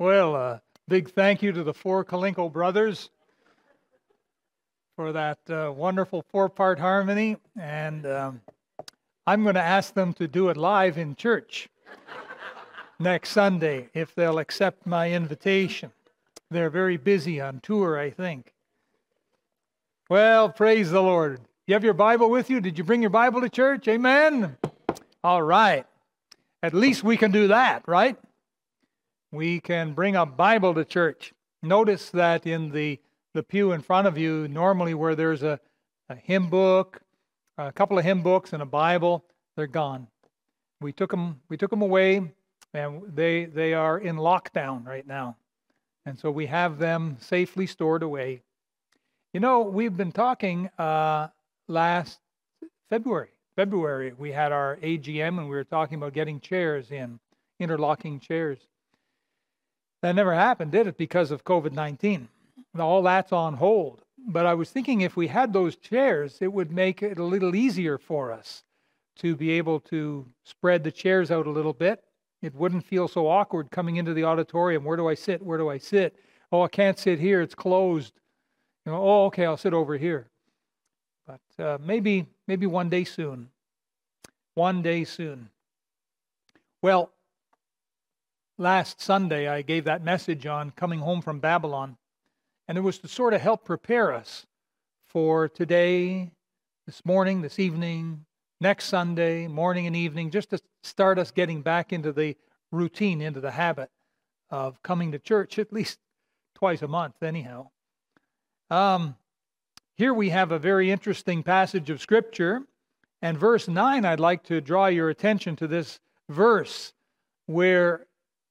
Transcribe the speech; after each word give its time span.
Well, 0.00 0.34
a 0.34 0.38
uh, 0.38 0.58
big 0.88 1.10
thank 1.10 1.42
you 1.42 1.52
to 1.52 1.62
the 1.62 1.74
four 1.74 2.06
Kalinko 2.06 2.50
brothers 2.50 3.10
for 4.96 5.12
that 5.12 5.38
uh, 5.50 5.70
wonderful 5.76 6.24
four 6.32 6.48
part 6.48 6.78
harmony. 6.78 7.36
And 7.60 8.06
um, 8.06 8.40
I'm 9.26 9.42
going 9.42 9.56
to 9.56 9.60
ask 9.60 9.92
them 9.92 10.14
to 10.14 10.26
do 10.26 10.48
it 10.48 10.56
live 10.56 10.96
in 10.96 11.16
church 11.16 11.68
next 12.98 13.32
Sunday 13.32 13.90
if 13.92 14.14
they'll 14.14 14.38
accept 14.38 14.86
my 14.86 15.10
invitation. 15.10 15.92
They're 16.50 16.70
very 16.70 16.96
busy 16.96 17.38
on 17.38 17.60
tour, 17.60 17.98
I 17.98 18.08
think. 18.08 18.54
Well, 20.08 20.48
praise 20.48 20.90
the 20.90 21.02
Lord. 21.02 21.42
You 21.66 21.74
have 21.74 21.84
your 21.84 21.92
Bible 21.92 22.30
with 22.30 22.48
you? 22.48 22.62
Did 22.62 22.78
you 22.78 22.84
bring 22.84 23.02
your 23.02 23.10
Bible 23.10 23.42
to 23.42 23.50
church? 23.50 23.86
Amen. 23.86 24.56
All 25.22 25.42
right. 25.42 25.84
At 26.62 26.72
least 26.72 27.04
we 27.04 27.18
can 27.18 27.32
do 27.32 27.48
that, 27.48 27.86
right? 27.86 28.16
We 29.32 29.60
can 29.60 29.92
bring 29.92 30.16
a 30.16 30.26
Bible 30.26 30.74
to 30.74 30.84
church. 30.84 31.32
Notice 31.62 32.10
that 32.10 32.46
in 32.46 32.70
the, 32.70 32.98
the 33.34 33.42
pew 33.42 33.72
in 33.72 33.80
front 33.80 34.06
of 34.06 34.18
you, 34.18 34.48
normally 34.48 34.94
where 34.94 35.14
there's 35.14 35.42
a, 35.42 35.60
a 36.08 36.16
hymn 36.16 36.48
book, 36.48 37.00
a 37.58 37.72
couple 37.72 37.98
of 37.98 38.04
hymn 38.04 38.22
books, 38.22 38.52
and 38.52 38.62
a 38.62 38.66
Bible, 38.66 39.24
they're 39.56 39.66
gone. 39.66 40.08
We 40.80 40.92
took 40.92 41.10
them, 41.10 41.40
we 41.48 41.56
took 41.56 41.70
them 41.70 41.82
away, 41.82 42.32
and 42.72 43.02
they, 43.14 43.44
they 43.44 43.74
are 43.74 43.98
in 43.98 44.16
lockdown 44.16 44.86
right 44.86 45.06
now. 45.06 45.36
And 46.06 46.18
so 46.18 46.30
we 46.30 46.46
have 46.46 46.78
them 46.78 47.16
safely 47.20 47.66
stored 47.66 48.02
away. 48.02 48.42
You 49.32 49.40
know, 49.40 49.60
we've 49.60 49.96
been 49.96 50.12
talking 50.12 50.70
uh, 50.78 51.28
last 51.68 52.18
February. 52.88 53.28
February, 53.54 54.12
we 54.18 54.32
had 54.32 54.52
our 54.52 54.76
AGM 54.82 55.38
and 55.38 55.44
we 55.44 55.54
were 55.54 55.64
talking 55.64 55.98
about 55.98 56.14
getting 56.14 56.40
chairs 56.40 56.90
in, 56.90 57.20
interlocking 57.58 58.18
chairs. 58.18 58.58
That 60.02 60.14
never 60.14 60.34
happened, 60.34 60.72
did 60.72 60.86
it, 60.86 60.96
because 60.96 61.30
of 61.30 61.44
COVID 61.44 61.72
19? 61.72 62.28
All 62.78 63.02
that's 63.02 63.32
on 63.32 63.54
hold. 63.54 64.02
But 64.26 64.46
I 64.46 64.54
was 64.54 64.70
thinking 64.70 65.00
if 65.00 65.16
we 65.16 65.26
had 65.26 65.52
those 65.52 65.76
chairs, 65.76 66.38
it 66.40 66.52
would 66.52 66.70
make 66.70 67.02
it 67.02 67.18
a 67.18 67.24
little 67.24 67.54
easier 67.54 67.98
for 67.98 68.32
us 68.32 68.64
to 69.16 69.36
be 69.36 69.50
able 69.52 69.80
to 69.80 70.26
spread 70.44 70.84
the 70.84 70.92
chairs 70.92 71.30
out 71.30 71.46
a 71.46 71.50
little 71.50 71.72
bit. 71.72 72.04
It 72.42 72.54
wouldn't 72.54 72.86
feel 72.86 73.08
so 73.08 73.28
awkward 73.28 73.70
coming 73.70 73.96
into 73.96 74.14
the 74.14 74.24
auditorium. 74.24 74.84
Where 74.84 74.96
do 74.96 75.08
I 75.08 75.14
sit? 75.14 75.42
Where 75.42 75.58
do 75.58 75.68
I 75.68 75.78
sit? 75.78 76.16
Oh, 76.52 76.62
I 76.62 76.68
can't 76.68 76.98
sit 76.98 77.18
here. 77.18 77.42
It's 77.42 77.54
closed. 77.54 78.14
You 78.86 78.92
know, 78.92 79.02
oh, 79.02 79.24
okay, 79.26 79.44
I'll 79.44 79.56
sit 79.56 79.74
over 79.74 79.96
here. 79.96 80.28
But 81.26 81.64
uh, 81.64 81.78
maybe, 81.84 82.26
maybe 82.48 82.66
one 82.66 82.88
day 82.88 83.04
soon. 83.04 83.50
One 84.54 84.82
day 84.82 85.04
soon. 85.04 85.50
Well, 86.82 87.12
last 88.60 89.00
Sunday, 89.00 89.48
I 89.48 89.62
gave 89.62 89.84
that 89.84 90.04
message 90.04 90.46
on 90.46 90.70
coming 90.72 91.00
home 91.00 91.22
from 91.22 91.40
Babylon, 91.40 91.96
and 92.68 92.76
it 92.76 92.82
was 92.82 92.98
to 92.98 93.08
sort 93.08 93.32
of 93.32 93.40
help 93.40 93.64
prepare 93.64 94.12
us 94.12 94.46
for 95.08 95.48
today, 95.48 96.30
this 96.86 97.04
morning, 97.06 97.40
this 97.40 97.58
evening, 97.58 98.26
next 98.60 98.84
Sunday, 98.84 99.48
morning 99.48 99.86
and 99.86 99.96
evening, 99.96 100.30
just 100.30 100.50
to 100.50 100.60
start 100.82 101.18
us 101.18 101.30
getting 101.30 101.62
back 101.62 101.92
into 101.92 102.12
the 102.12 102.36
routine, 102.70 103.22
into 103.22 103.40
the 103.40 103.50
habit 103.50 103.90
of 104.50 104.82
coming 104.82 105.10
to 105.12 105.18
church 105.18 105.58
at 105.58 105.72
least 105.72 105.98
twice 106.54 106.82
a 106.82 106.88
month, 106.88 107.22
anyhow. 107.22 107.70
Um, 108.68 109.16
here 109.96 110.12
we 110.12 110.28
have 110.28 110.52
a 110.52 110.58
very 110.58 110.90
interesting 110.90 111.42
passage 111.42 111.88
of 111.88 112.00
Scripture. 112.00 112.62
And 113.22 113.38
verse 113.38 113.68
9, 113.68 114.04
I'd 114.04 114.20
like 114.20 114.44
to 114.44 114.60
draw 114.60 114.86
your 114.86 115.08
attention 115.08 115.56
to 115.56 115.66
this 115.66 115.98
verse 116.28 116.92
where 117.46 118.06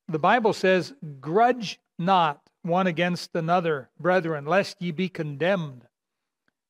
the 0.10 0.20
Bible 0.20 0.54
says, 0.54 0.94
Grudge 1.22 1.80
not 1.98 2.42
one 2.64 2.88
against 2.88 3.36
another, 3.36 3.90
brethren, 4.00 4.46
lest 4.46 4.82
ye 4.82 4.92
be 4.92 5.08
condemned. 5.08 5.86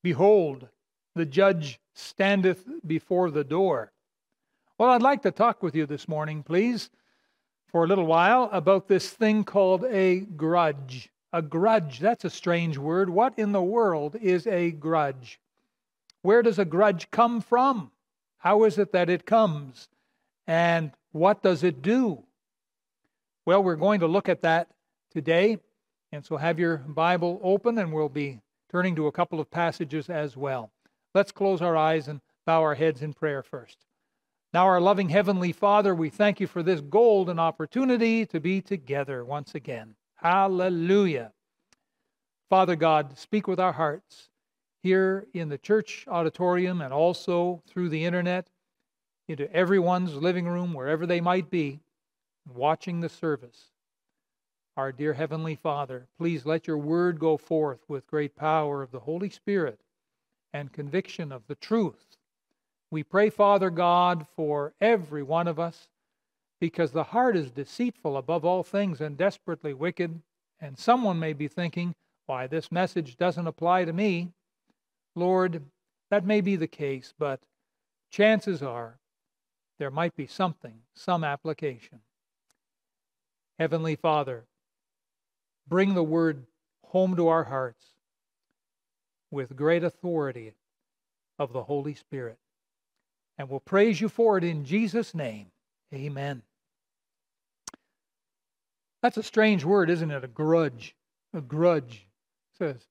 Behold, 0.02 0.68
the 1.14 1.26
judge 1.26 1.80
standeth 1.94 2.64
before 2.86 3.30
the 3.30 3.44
door. 3.44 3.92
Well, 4.78 4.90
I'd 4.90 5.02
like 5.02 5.22
to 5.22 5.30
talk 5.30 5.62
with 5.62 5.74
you 5.74 5.86
this 5.86 6.08
morning, 6.08 6.42
please, 6.42 6.90
for 7.66 7.84
a 7.84 7.86
little 7.86 8.06
while, 8.06 8.48
about 8.52 8.88
this 8.88 9.10
thing 9.10 9.44
called 9.44 9.84
a 9.84 10.20
grudge. 10.20 11.10
A 11.32 11.42
grudge, 11.42 12.00
that's 12.00 12.24
a 12.24 12.30
strange 12.30 12.78
word. 12.78 13.10
What 13.10 13.38
in 13.38 13.52
the 13.52 13.62
world 13.62 14.16
is 14.16 14.46
a 14.46 14.70
grudge? 14.72 15.40
Where 16.22 16.42
does 16.42 16.58
a 16.58 16.64
grudge 16.64 17.10
come 17.10 17.40
from? 17.40 17.90
How 18.38 18.64
is 18.64 18.78
it 18.78 18.92
that 18.92 19.10
it 19.10 19.26
comes? 19.26 19.88
And 20.46 20.92
what 21.12 21.42
does 21.42 21.62
it 21.62 21.82
do? 21.82 22.24
Well, 23.46 23.62
we're 23.62 23.76
going 23.76 24.00
to 24.00 24.06
look 24.06 24.28
at 24.28 24.42
that 24.42 24.68
today. 25.10 25.58
And 26.12 26.24
so 26.24 26.36
have 26.36 26.58
your 26.58 26.78
Bible 26.78 27.40
open, 27.42 27.78
and 27.78 27.92
we'll 27.92 28.08
be 28.08 28.40
turning 28.70 28.96
to 28.96 29.06
a 29.06 29.12
couple 29.12 29.40
of 29.40 29.50
passages 29.50 30.10
as 30.10 30.36
well. 30.36 30.70
Let's 31.14 31.32
close 31.32 31.62
our 31.62 31.76
eyes 31.76 32.08
and 32.08 32.20
bow 32.46 32.62
our 32.62 32.74
heads 32.74 33.02
in 33.02 33.12
prayer 33.12 33.42
first. 33.42 33.78
Now, 34.52 34.66
our 34.66 34.80
loving 34.80 35.08
Heavenly 35.08 35.52
Father, 35.52 35.94
we 35.94 36.10
thank 36.10 36.40
you 36.40 36.48
for 36.48 36.62
this 36.62 36.80
golden 36.80 37.38
opportunity 37.38 38.26
to 38.26 38.40
be 38.40 38.60
together 38.60 39.24
once 39.24 39.54
again. 39.54 39.94
Hallelujah. 40.16 41.32
Father 42.48 42.74
God, 42.74 43.16
speak 43.16 43.46
with 43.46 43.60
our 43.60 43.72
hearts 43.72 44.30
here 44.82 45.26
in 45.34 45.48
the 45.48 45.58
church 45.58 46.04
auditorium 46.08 46.80
and 46.80 46.92
also 46.92 47.62
through 47.68 47.90
the 47.90 48.04
internet 48.04 48.48
into 49.28 49.52
everyone's 49.52 50.14
living 50.14 50.48
room, 50.48 50.74
wherever 50.74 51.06
they 51.06 51.20
might 51.20 51.48
be 51.48 51.78
watching 52.48 53.00
the 53.00 53.08
service. 53.08 53.70
Our 54.76 54.92
dear 54.92 55.14
Heavenly 55.14 55.56
Father, 55.56 56.06
please 56.16 56.46
let 56.46 56.66
your 56.66 56.78
word 56.78 57.18
go 57.18 57.36
forth 57.36 57.80
with 57.88 58.06
great 58.06 58.36
power 58.36 58.82
of 58.82 58.92
the 58.92 59.00
Holy 59.00 59.30
Spirit 59.30 59.80
and 60.52 60.72
conviction 60.72 61.32
of 61.32 61.46
the 61.46 61.54
truth. 61.54 62.16
We 62.90 63.02
pray, 63.02 63.30
Father 63.30 63.70
God, 63.70 64.26
for 64.34 64.74
every 64.80 65.22
one 65.22 65.46
of 65.46 65.58
us, 65.58 65.88
because 66.60 66.92
the 66.92 67.04
heart 67.04 67.36
is 67.36 67.50
deceitful 67.50 68.16
above 68.16 68.44
all 68.44 68.62
things 68.62 69.00
and 69.00 69.16
desperately 69.16 69.74
wicked. 69.74 70.22
And 70.60 70.78
someone 70.78 71.18
may 71.18 71.32
be 71.32 71.48
thinking, 71.48 71.94
why, 72.26 72.46
this 72.46 72.70
message 72.70 73.16
doesn't 73.16 73.46
apply 73.46 73.84
to 73.84 73.92
me. 73.92 74.32
Lord, 75.14 75.62
that 76.10 76.26
may 76.26 76.40
be 76.40 76.56
the 76.56 76.66
case, 76.66 77.14
but 77.18 77.40
chances 78.10 78.62
are 78.62 78.98
there 79.78 79.90
might 79.90 80.14
be 80.14 80.26
something, 80.26 80.82
some 80.94 81.24
application. 81.24 82.00
Heavenly 83.60 83.94
Father, 83.94 84.46
bring 85.68 85.92
the 85.92 86.02
word 86.02 86.46
home 86.86 87.14
to 87.16 87.28
our 87.28 87.44
hearts 87.44 87.84
with 89.30 89.54
great 89.54 89.84
authority 89.84 90.54
of 91.38 91.52
the 91.52 91.64
Holy 91.64 91.92
Spirit. 91.92 92.38
And 93.36 93.50
we'll 93.50 93.60
praise 93.60 94.00
you 94.00 94.08
for 94.08 94.38
it 94.38 94.44
in 94.44 94.64
Jesus' 94.64 95.14
name. 95.14 95.48
Amen. 95.92 96.40
That's 99.02 99.18
a 99.18 99.22
strange 99.22 99.62
word, 99.62 99.90
isn't 99.90 100.10
it? 100.10 100.24
A 100.24 100.28
grudge. 100.28 100.94
A 101.34 101.42
grudge. 101.42 102.06
It's 102.52 102.62
a 102.62 102.82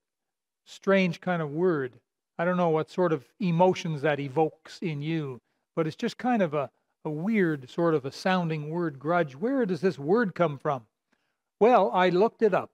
strange 0.66 1.20
kind 1.20 1.42
of 1.42 1.50
word. 1.50 1.94
I 2.38 2.44
don't 2.44 2.56
know 2.56 2.68
what 2.68 2.92
sort 2.92 3.12
of 3.12 3.24
emotions 3.40 4.02
that 4.02 4.20
evokes 4.20 4.78
in 4.82 5.02
you, 5.02 5.40
but 5.74 5.88
it's 5.88 5.96
just 5.96 6.16
kind 6.16 6.42
of 6.42 6.54
a, 6.54 6.70
a 7.04 7.10
weird 7.10 7.70
sort 7.70 7.94
of 7.94 8.04
a 8.04 8.12
sounding 8.12 8.70
word, 8.70 8.98
grudge. 8.98 9.34
Where 9.34 9.64
does 9.64 9.80
this 9.80 9.98
word 9.98 10.34
come 10.34 10.58
from? 10.58 10.86
Well, 11.58 11.90
I 11.92 12.08
looked 12.08 12.42
it 12.42 12.54
up. 12.54 12.70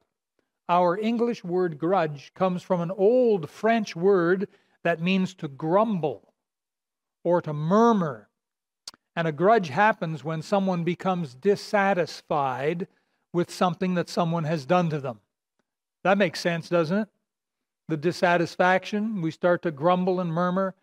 Our 0.69 0.99
English 0.99 1.45
word 1.45 1.79
grudge 1.79 2.33
comes 2.35 2.63
from 2.63 2.81
an 2.81 2.91
old 2.91 3.49
French 3.49 3.95
word 3.95 4.49
that 4.83 5.01
means 5.01 5.35
to 5.35 5.49
grumble 5.49 6.33
or 7.23 7.41
to 7.43 7.53
murmur. 7.53 8.29
And 9.15 9.29
a 9.29 9.33
grudge 9.33 9.69
happens 9.69 10.25
when 10.25 10.43
someone 10.43 10.85
becomes 10.85 11.35
dissatisfied 11.35 12.87
with 13.33 13.51
something 13.51 13.95
that 13.95 14.09
someone 14.09 14.45
has 14.45 14.67
done 14.67 14.91
to 14.91 15.01
them. 15.01 15.21
That 16.03 16.19
makes 16.19 16.41
sense, 16.41 16.69
doesn't 16.69 16.99
it? 16.99 17.09
The 17.89 17.97
dissatisfaction, 17.97 19.23
we 19.23 19.31
start 19.31 19.63
to 19.63 19.71
grumble 19.71 20.21
and 20.21 20.33
murmur, 20.33 20.75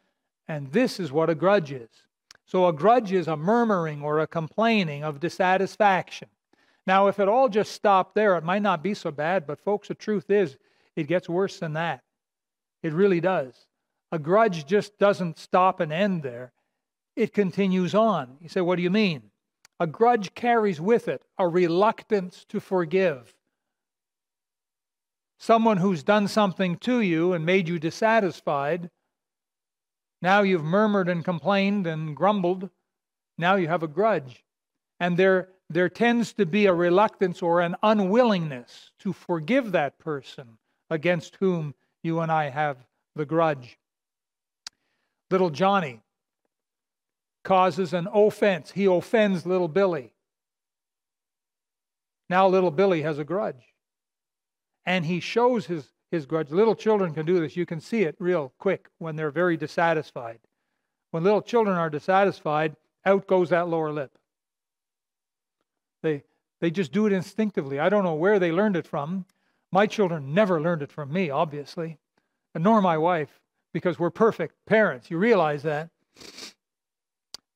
and 0.48 0.72
this 0.72 1.00
is 1.00 1.12
what 1.12 1.30
a 1.30 1.36
grudge 1.36 1.72
is. 1.72 1.89
So 2.45 2.68
a 2.68 2.74
grudge 2.74 3.12
is 3.12 3.28
a 3.28 3.38
murmuring 3.38 4.01
or 4.01 4.19
a 4.19 4.28
complaining 4.28 5.04
of 5.04 5.19
dissatisfaction. 5.19 6.28
Now, 6.86 7.07
if 7.07 7.19
it 7.19 7.30
all 7.30 7.48
just 7.48 7.72
stopped 7.72 8.16
there, 8.16 8.36
it 8.36 8.44
might 8.44 8.62
not 8.62 8.84
be 8.84 8.94
so 8.94 9.12
bad, 9.12 9.48
but 9.48 9.60
folks, 9.60 9.88
the 9.88 9.95
truth 9.95 10.30
is, 10.30 10.57
it 10.95 11.07
gets 11.07 11.30
worse 11.30 11.60
than 11.60 11.74
that. 11.74 12.04
It 12.81 12.94
really 12.94 13.22
does. 13.22 13.68
A 14.12 14.19
grudge 14.19 14.66
just 14.66 15.00
doesn't 15.00 15.40
stop 15.40 15.80
and 15.80 15.92
end 15.92 16.22
there, 16.22 16.51
it 17.16 17.34
continues 17.34 17.95
on. 17.95 18.38
You 18.42 18.50
say, 18.50 18.62
what 18.62 18.75
do 18.75 18.81
you 18.81 18.89
mean? 18.89 19.31
A 19.80 19.88
grudge 19.88 20.34
carries 20.34 20.80
with 20.80 21.07
it 21.07 21.24
a 21.38 21.48
reluctance 21.48 22.46
to 22.50 22.60
forgive. 22.60 23.34
Someone 25.39 25.78
who's 25.78 26.04
done 26.04 26.28
something 26.28 26.78
to 26.78 27.01
you 27.01 27.34
and 27.34 27.46
made 27.46 27.68
you 27.68 27.80
dissatisfied 27.80 28.89
now 30.24 30.42
you've 30.42 30.64
murmured 30.64 31.10
and 31.10 31.24
complained 31.24 31.86
and 31.86 32.16
grumbled. 32.16 32.70
Now 33.38 33.56
you 33.56 33.68
have 33.68 33.84
a 33.84 33.90
grudge. 33.90 34.46
And 35.02 35.18
there, 35.18 35.50
there 35.70 35.90
tends 35.90 36.31
to 36.34 36.46
be 36.46 36.66
a 36.66 36.74
reluctance 36.74 37.42
or 37.42 37.60
an 37.60 37.75
unwillingness 37.84 38.92
to 39.00 39.12
forgive 39.12 39.74
that 39.74 40.00
person 40.00 40.58
against 40.90 41.36
whom 41.42 41.75
you 42.04 42.22
and 42.22 42.31
I 42.31 42.50
have 42.50 42.78
the 43.18 43.25
grudge. 43.25 43.78
Little 45.30 45.50
Johnny 45.50 46.00
causes 47.44 47.92
an 47.92 48.08
offense. 48.14 48.72
He 48.72 48.86
offends 48.86 49.46
little 49.46 49.68
Billy. 49.68 50.14
Now 52.30 52.48
little 52.48 52.72
Billy 52.72 53.02
has 53.02 53.20
a 53.20 53.25
grudge. 53.25 53.74
And 54.86 55.06
he 55.06 55.20
shows 55.20 55.66
his, 55.66 55.93
his 56.13 56.25
grudge. 56.27 56.51
Little 56.51 56.75
children 56.75 57.13
can 57.13 57.25
do 57.25 57.39
this. 57.39 57.57
You 57.57 57.65
can 57.65 57.81
see 57.81 58.04
it 58.04 58.15
real 58.19 58.54
quick 58.60 58.88
when 59.00 59.15
they're 59.15 59.31
very 59.31 59.57
dissatisfied. 59.57 60.39
When 61.12 61.24
little 61.24 61.42
children 61.42 61.75
are 61.75 61.89
dissatisfied, 61.89 62.75
out 63.04 63.27
goes 63.27 63.50
that 63.50 63.68
lower 63.68 63.92
lip. 63.92 64.15
They, 66.04 66.24
they 66.62 66.69
just 66.69 66.92
do 66.92 67.07
it 67.07 67.13
instinctively. 67.13 67.80
I 67.80 67.89
don't 67.89 68.04
know 68.04 68.13
where 68.13 68.38
they 68.38 68.51
learned 68.51 68.75
it 68.75 68.86
from. 68.86 69.25
My 69.71 69.88
children 69.88 70.36
never 70.36 70.62
learned 70.62 70.83
it 70.83 70.92
from 70.92 71.12
me, 71.12 71.31
obviously, 71.31 71.98
nor 72.54 72.80
my 72.80 72.98
wife, 72.98 73.42
because 73.74 73.98
we're 73.98 74.12
perfect 74.12 74.54
parents. 74.68 75.10
You 75.10 75.18
realize 75.18 75.63
that. 75.63 75.89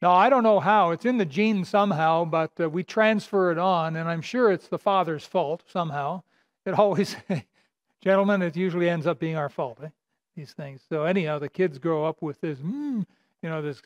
Now, 0.01 0.13
I 0.13 0.29
don't 0.29 0.43
know 0.43 0.59
how. 0.59 0.91
It's 0.91 1.05
in 1.05 1.17
the 1.17 1.25
gene 1.25 1.63
somehow, 1.63 2.25
but 2.25 2.51
uh, 2.59 2.69
we 2.69 2.83
transfer 2.83 3.51
it 3.51 3.59
on, 3.59 3.95
and 3.95 4.09
I'm 4.09 4.21
sure 4.21 4.51
it's 4.51 4.67
the 4.67 4.79
father's 4.79 5.25
fault 5.25 5.63
somehow. 5.67 6.23
It 6.65 6.73
always, 6.73 7.15
gentlemen, 8.01 8.41
it 8.41 8.55
usually 8.55 8.89
ends 8.89 9.07
up 9.07 9.19
being 9.19 9.35
our 9.35 9.49
fault, 9.49 9.79
eh? 9.83 9.89
these 10.35 10.53
things. 10.53 10.81
So, 10.87 11.03
anyhow, 11.03 11.39
the 11.39 11.49
kids 11.49 11.77
grow 11.77 12.05
up 12.05 12.21
with 12.21 12.39
this, 12.41 12.59
mm, 12.59 13.05
you 13.41 13.49
know, 13.49 13.61
this 13.61 13.81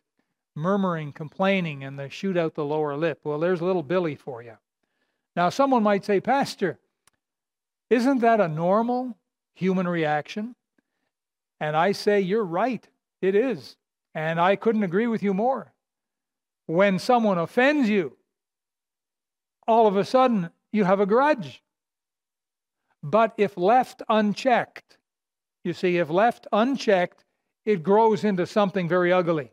murmuring, 0.56 1.14
complaining, 1.14 1.84
and 1.84 1.98
they 1.98 2.10
shoot 2.10 2.38
out 2.38 2.56
the 2.56 2.66
lower 2.66 2.96
lip. 2.96 3.22
Well, 3.24 3.40
there's 3.40 3.62
a 3.62 3.66
little 3.66 3.84
Billy 3.84 4.16
for 4.16 4.42
you. 4.42 4.58
Now, 5.36 5.50
someone 5.50 5.84
might 5.84 6.04
say, 6.04 6.20
Pastor, 6.20 6.78
isn't 7.90 8.20
that 8.20 8.42
a 8.42 8.48
normal 8.48 9.18
human 9.54 9.88
reaction? 9.88 10.56
And 11.60 11.76
I 11.76 11.94
say, 11.94 12.20
You're 12.20 12.44
right. 12.44 12.86
It 13.22 13.36
is. 13.36 13.78
And 14.14 14.42
I 14.42 14.56
couldn't 14.56 14.84
agree 14.84 15.08
with 15.08 15.24
you 15.24 15.34
more 15.34 15.72
when 16.72 17.00
someone 17.00 17.38
offends 17.38 17.90
you, 17.90 18.16
all 19.68 19.88
of 19.88 19.98
a 19.98 20.06
sudden 20.06 20.50
you 20.72 20.86
have 20.86 21.02
a 21.02 21.06
grudge. 21.06 21.62
But 23.04 23.34
if 23.38 23.58
left 23.58 24.04
unchecked, 24.10 24.98
you 25.64 25.74
see, 25.74 25.98
if 25.98 26.10
left 26.10 26.48
unchecked, 26.52 27.24
it 27.66 27.84
grows 27.84 28.24
into 28.24 28.46
something 28.46 28.88
very 28.88 29.12
ugly. 29.12 29.52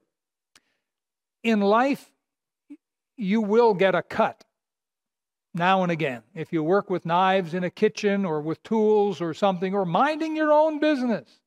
In 1.43 1.61
life, 1.61 2.11
you 3.17 3.41
will 3.41 3.75
get 3.75 3.95
a 3.95 4.03
cut 4.03 4.45
now 5.55 5.83
and 5.83 5.91
again. 5.93 6.23
If 6.35 6.53
you 6.53 6.63
work 6.63 6.89
with 6.89 7.07
knives 7.07 7.55
in 7.55 7.65
a 7.65 7.71
kitchen 7.71 8.25
or 8.25 8.41
with 8.41 8.63
tools 8.63 9.21
or 9.21 9.35
something, 9.35 9.75
or 9.75 9.85
minding 9.85 10.37
your 10.37 10.53
own 10.53 10.79
business, 10.79 11.41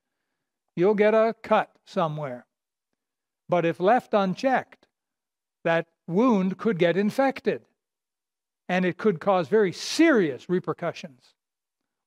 you'll 0.75 0.95
get 0.95 1.13
a 1.13 1.36
cut 1.42 1.71
somewhere. 1.86 2.45
But 3.47 3.65
if 3.65 3.80
left 3.80 4.13
unchecked, 4.13 4.88
that 5.63 5.88
wound 6.07 6.57
could 6.57 6.80
get 6.80 6.97
infected 6.97 7.63
and 8.68 8.86
it 8.86 8.97
could 8.97 9.19
cause 9.19 9.47
very 9.47 9.71
serious 9.71 10.50
repercussions. 10.50 11.33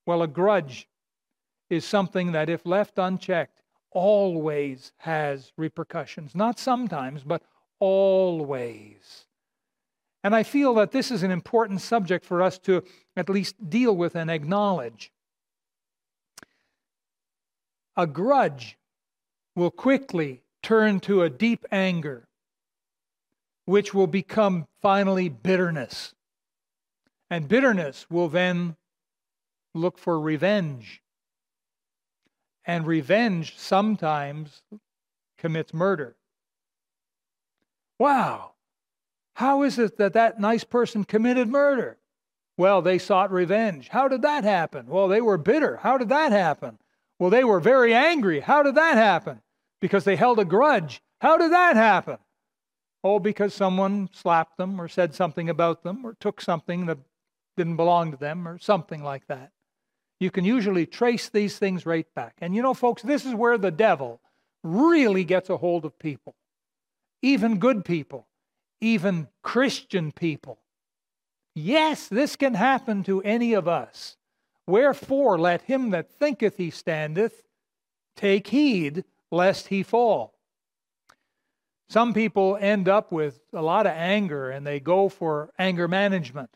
Well, 0.06 0.22
a 0.22 0.28
grudge 0.28 0.88
is 1.70 1.84
something 1.84 2.32
that, 2.32 2.48
if 2.48 2.66
left 2.66 2.98
unchecked, 2.98 3.62
always 3.90 4.92
has 4.98 5.52
repercussions. 5.56 6.34
Not 6.34 6.58
sometimes, 6.58 7.22
but 7.22 7.42
always. 7.78 9.26
And 10.22 10.34
I 10.34 10.42
feel 10.42 10.74
that 10.74 10.90
this 10.90 11.10
is 11.10 11.22
an 11.22 11.30
important 11.30 11.80
subject 11.80 12.24
for 12.24 12.42
us 12.42 12.58
to 12.60 12.82
at 13.16 13.28
least 13.28 13.68
deal 13.68 13.96
with 13.96 14.16
and 14.16 14.30
acknowledge. 14.30 15.12
A 17.96 18.06
grudge 18.06 18.78
will 19.54 19.70
quickly 19.70 20.42
turn 20.62 20.98
to 21.00 21.22
a 21.22 21.30
deep 21.30 21.64
anger 21.70 22.26
which 23.66 23.94
will 23.94 24.06
become 24.06 24.66
finally 24.82 25.28
bitterness. 25.28 26.14
And 27.30 27.48
bitterness 27.48 28.06
will 28.10 28.28
then 28.28 28.76
look 29.75 29.99
for 29.99 30.19
revenge. 30.21 31.03
And 32.65 32.87
revenge 32.87 33.59
sometimes 33.59 34.62
commits 35.37 35.75
murder. 35.75 36.17
Wow, 37.99 38.55
how 39.35 39.62
is 39.62 39.79
it 39.79 39.99
that 39.99 40.12
that 40.15 40.41
nice 40.41 40.65
person 40.65 41.05
committed 41.05 41.49
murder? 41.49 41.99
Well, 42.56 42.82
they 42.82 42.99
sought 42.99 43.32
revenge. 43.32 43.88
How 43.88 44.06
did 44.06 44.23
that 44.23 44.44
happen? 44.44 44.87
Well, 44.87 45.09
they 45.09 45.21
were 45.21 45.38
bitter. 45.38 45.79
How 45.79 45.99
did 45.99 46.09
that 46.11 46.31
happen? 46.31 46.79
Well, 47.19 47.31
they 47.31 47.44
were 47.44 47.61
very 47.61 47.93
angry. 47.93 48.41
How 48.41 48.62
did 48.62 48.76
that 48.76 48.97
happen? 48.97 49.41
Because 49.81 50.05
they 50.05 50.17
held 50.17 50.38
a 50.38 50.44
grudge. 50.44 51.03
How 51.21 51.37
did 51.37 51.53
that 51.53 51.76
happen? 51.76 52.19
Oh, 53.03 53.19
because 53.19 53.53
someone 53.55 54.09
slapped 54.12 54.56
them 54.56 54.81
or 54.81 54.88
said 54.88 55.15
something 55.15 55.50
about 55.50 55.82
them 55.82 56.06
or 56.06 56.15
took 56.15 56.41
something 56.41 56.87
that 56.87 56.99
didn't 57.56 57.76
belong 57.76 58.12
to 58.12 58.17
them 58.17 58.47
or 58.47 58.59
something 58.59 59.03
like 59.03 59.26
that. 59.26 59.50
You 60.20 60.31
can 60.31 60.44
usually 60.44 60.87
trace 60.87 61.28
these 61.28 61.58
things 61.58 61.84
right 61.87 62.06
back. 62.14 62.34
And 62.40 62.55
you 62.55 62.62
know, 62.62 62.75
folks, 62.75 63.02
this 63.02 63.25
is 63.25 63.34
where 63.34 63.58
the 63.58 63.70
devil 63.70 64.20
really 64.62 65.25
gets 65.25 65.50
a 65.50 65.56
hold 65.56 65.84
of 65.84 65.99
people, 65.99 66.34
even 67.22 67.58
good 67.58 67.84
people, 67.84 68.26
even 68.81 69.28
Christian 69.43 70.12
people. 70.12 70.58
Yes, 71.55 72.08
this 72.08 72.37
can 72.37 72.55
happen 72.55 73.02
to 73.05 73.22
any 73.22 73.52
of 73.52 73.69
us. 73.69 74.16
Wherefore, 74.66 75.38
let 75.38 75.62
him 75.62 75.90
that 75.90 76.11
thinketh 76.11 76.56
he 76.56 76.70
standeth 76.70 77.43
take 78.16 78.49
heed 78.49 79.05
lest 79.31 79.69
he 79.69 79.82
fall. 79.82 80.34
Some 81.88 82.14
people 82.14 82.56
end 82.61 82.88
up 82.88 83.12
with 83.12 83.40
a 83.52 83.62
lot 83.62 83.87
of 83.87 83.93
anger 83.93 84.50
and 84.50 84.66
they 84.66 84.81
go 84.81 85.08
for 85.08 85.52
anger 85.58 85.87
management. 85.87 86.50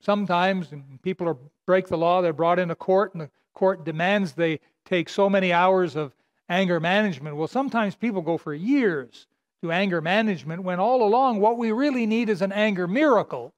Sometimes 0.00 0.68
people 1.02 1.28
are, 1.28 1.36
break 1.66 1.88
the 1.88 1.98
law, 1.98 2.20
they're 2.20 2.32
brought 2.32 2.58
into 2.58 2.74
court, 2.74 3.14
and 3.14 3.22
the 3.22 3.30
court 3.54 3.84
demands 3.84 4.32
they 4.32 4.60
take 4.84 5.08
so 5.08 5.28
many 5.28 5.52
hours 5.52 5.96
of 5.96 6.14
anger 6.48 6.80
management. 6.80 7.36
Well, 7.36 7.48
sometimes 7.48 7.94
people 7.94 8.22
go 8.22 8.36
for 8.36 8.54
years 8.54 9.26
to 9.62 9.72
anger 9.72 10.00
management 10.00 10.62
when 10.62 10.80
all 10.80 11.02
along 11.02 11.40
what 11.40 11.56
we 11.56 11.72
really 11.72 12.06
need 12.06 12.28
is 12.28 12.42
an 12.42 12.52
anger 12.52 12.88
miracle 12.88 13.54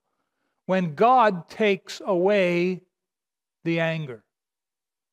when 0.66 0.94
God 0.94 1.48
takes 1.48 2.00
away 2.04 2.82
the 3.64 3.80
anger. 3.80 4.22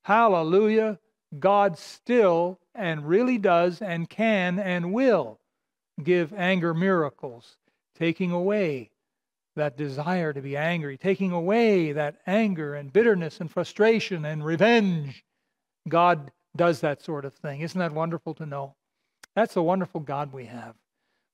Hallelujah. 0.03 0.99
God 1.39 1.77
still 1.77 2.59
and 2.75 3.07
really 3.07 3.37
does 3.37 3.81
and 3.81 4.09
can 4.09 4.59
and 4.59 4.93
will 4.93 5.39
give 6.03 6.33
anger 6.33 6.73
miracles, 6.73 7.57
taking 7.97 8.31
away 8.31 8.89
that 9.55 9.77
desire 9.77 10.33
to 10.33 10.41
be 10.41 10.55
angry, 10.55 10.97
taking 10.97 11.31
away 11.31 11.91
that 11.91 12.17
anger 12.25 12.75
and 12.75 12.93
bitterness 12.93 13.39
and 13.41 13.51
frustration 13.51 14.25
and 14.25 14.45
revenge. 14.45 15.23
God 15.87 16.31
does 16.55 16.81
that 16.81 17.01
sort 17.01 17.25
of 17.25 17.33
thing. 17.33 17.61
Isn't 17.61 17.79
that 17.79 17.93
wonderful 17.93 18.33
to 18.35 18.45
know? 18.45 18.75
That's 19.35 19.55
a 19.55 19.61
wonderful 19.61 20.01
God 20.01 20.33
we 20.33 20.45
have. 20.45 20.75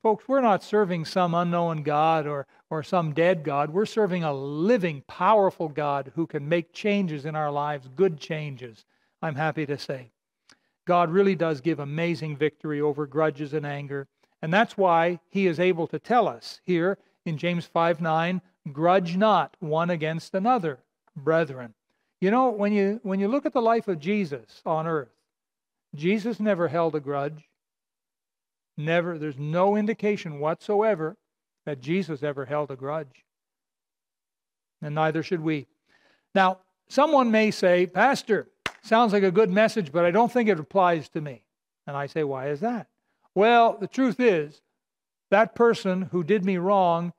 Folks, 0.03 0.27
we're 0.27 0.41
not 0.41 0.63
serving 0.63 1.05
some 1.05 1.33
unknown 1.33 1.83
God 1.83 2.27
or, 2.27 2.47
or 2.69 2.83
some 2.83 3.13
dead 3.13 3.43
God. 3.43 3.71
We're 3.71 3.85
serving 3.85 4.23
a 4.23 4.33
living, 4.33 5.03
powerful 5.07 5.67
God 5.67 6.11
who 6.15 6.27
can 6.27 6.47
make 6.47 6.71
changes 6.71 7.25
in 7.25 7.35
our 7.35 7.51
lives, 7.51 7.89
good 7.95 8.19
changes, 8.19 8.85
I'm 9.21 9.35
happy 9.35 9.65
to 9.65 9.77
say. 9.77 10.11
God 10.85 11.09
really 11.09 11.35
does 11.35 11.61
give 11.61 11.79
amazing 11.79 12.37
victory 12.37 12.79
over 12.79 13.05
grudges 13.07 13.53
and 13.53 13.65
anger. 13.65 14.07
And 14.41 14.53
that's 14.53 14.77
why 14.77 15.19
he 15.29 15.47
is 15.47 15.59
able 15.59 15.87
to 15.87 15.99
tell 15.99 16.27
us 16.27 16.61
here 16.63 16.97
in 17.27 17.37
James 17.37 17.65
5 17.65 18.01
9, 18.01 18.41
grudge 18.71 19.17
not 19.17 19.55
one 19.59 19.89
against 19.89 20.33
another, 20.33 20.79
brethren. 21.15 21.73
You 22.19 22.31
know, 22.31 22.49
when 22.49 22.73
you, 22.73 22.99
when 23.03 23.19
you 23.19 23.27
look 23.27 23.45
at 23.45 23.53
the 23.53 23.61
life 23.61 23.87
of 23.87 23.99
Jesus 23.99 24.61
on 24.65 24.87
earth, 24.87 25.09
Jesus 25.93 26.39
never 26.39 26.67
held 26.67 26.95
a 26.95 26.99
grudge. 26.99 27.49
Never, 28.75 29.17
there's 29.17 29.37
no 29.37 29.75
indication 29.75 30.39
whatsoever 30.39 31.17
that 31.65 31.81
Jesus 31.81 32.23
ever 32.23 32.45
held 32.45 32.71
a 32.71 32.75
grudge. 32.75 33.25
And 34.81 34.95
neither 34.95 35.23
should 35.23 35.41
we. 35.41 35.67
Now, 36.35 36.59
someone 36.87 37.31
may 37.31 37.51
say, 37.51 37.87
Pastor, 37.87 38.47
sounds 38.83 39.13
like 39.13 39.23
a 39.23 39.31
good 39.31 39.49
message, 39.49 39.91
but 39.91 40.05
I 40.05 40.11
don't 40.11 40.31
think 40.31 40.49
it 40.49 40.59
applies 40.59 41.09
to 41.09 41.21
me. 41.21 41.43
And 41.87 41.97
I 41.97 42.05
say, 42.05 42.23
why 42.23 42.49
is 42.49 42.59
that? 42.59 42.87
Well, 43.33 43.77
the 43.79 43.87
truth 43.87 44.19
is, 44.19 44.61
that 45.29 45.55
person 45.55 46.03
who 46.03 46.23
did 46.23 46.45
me 46.45 46.57
wrong, 46.57 47.13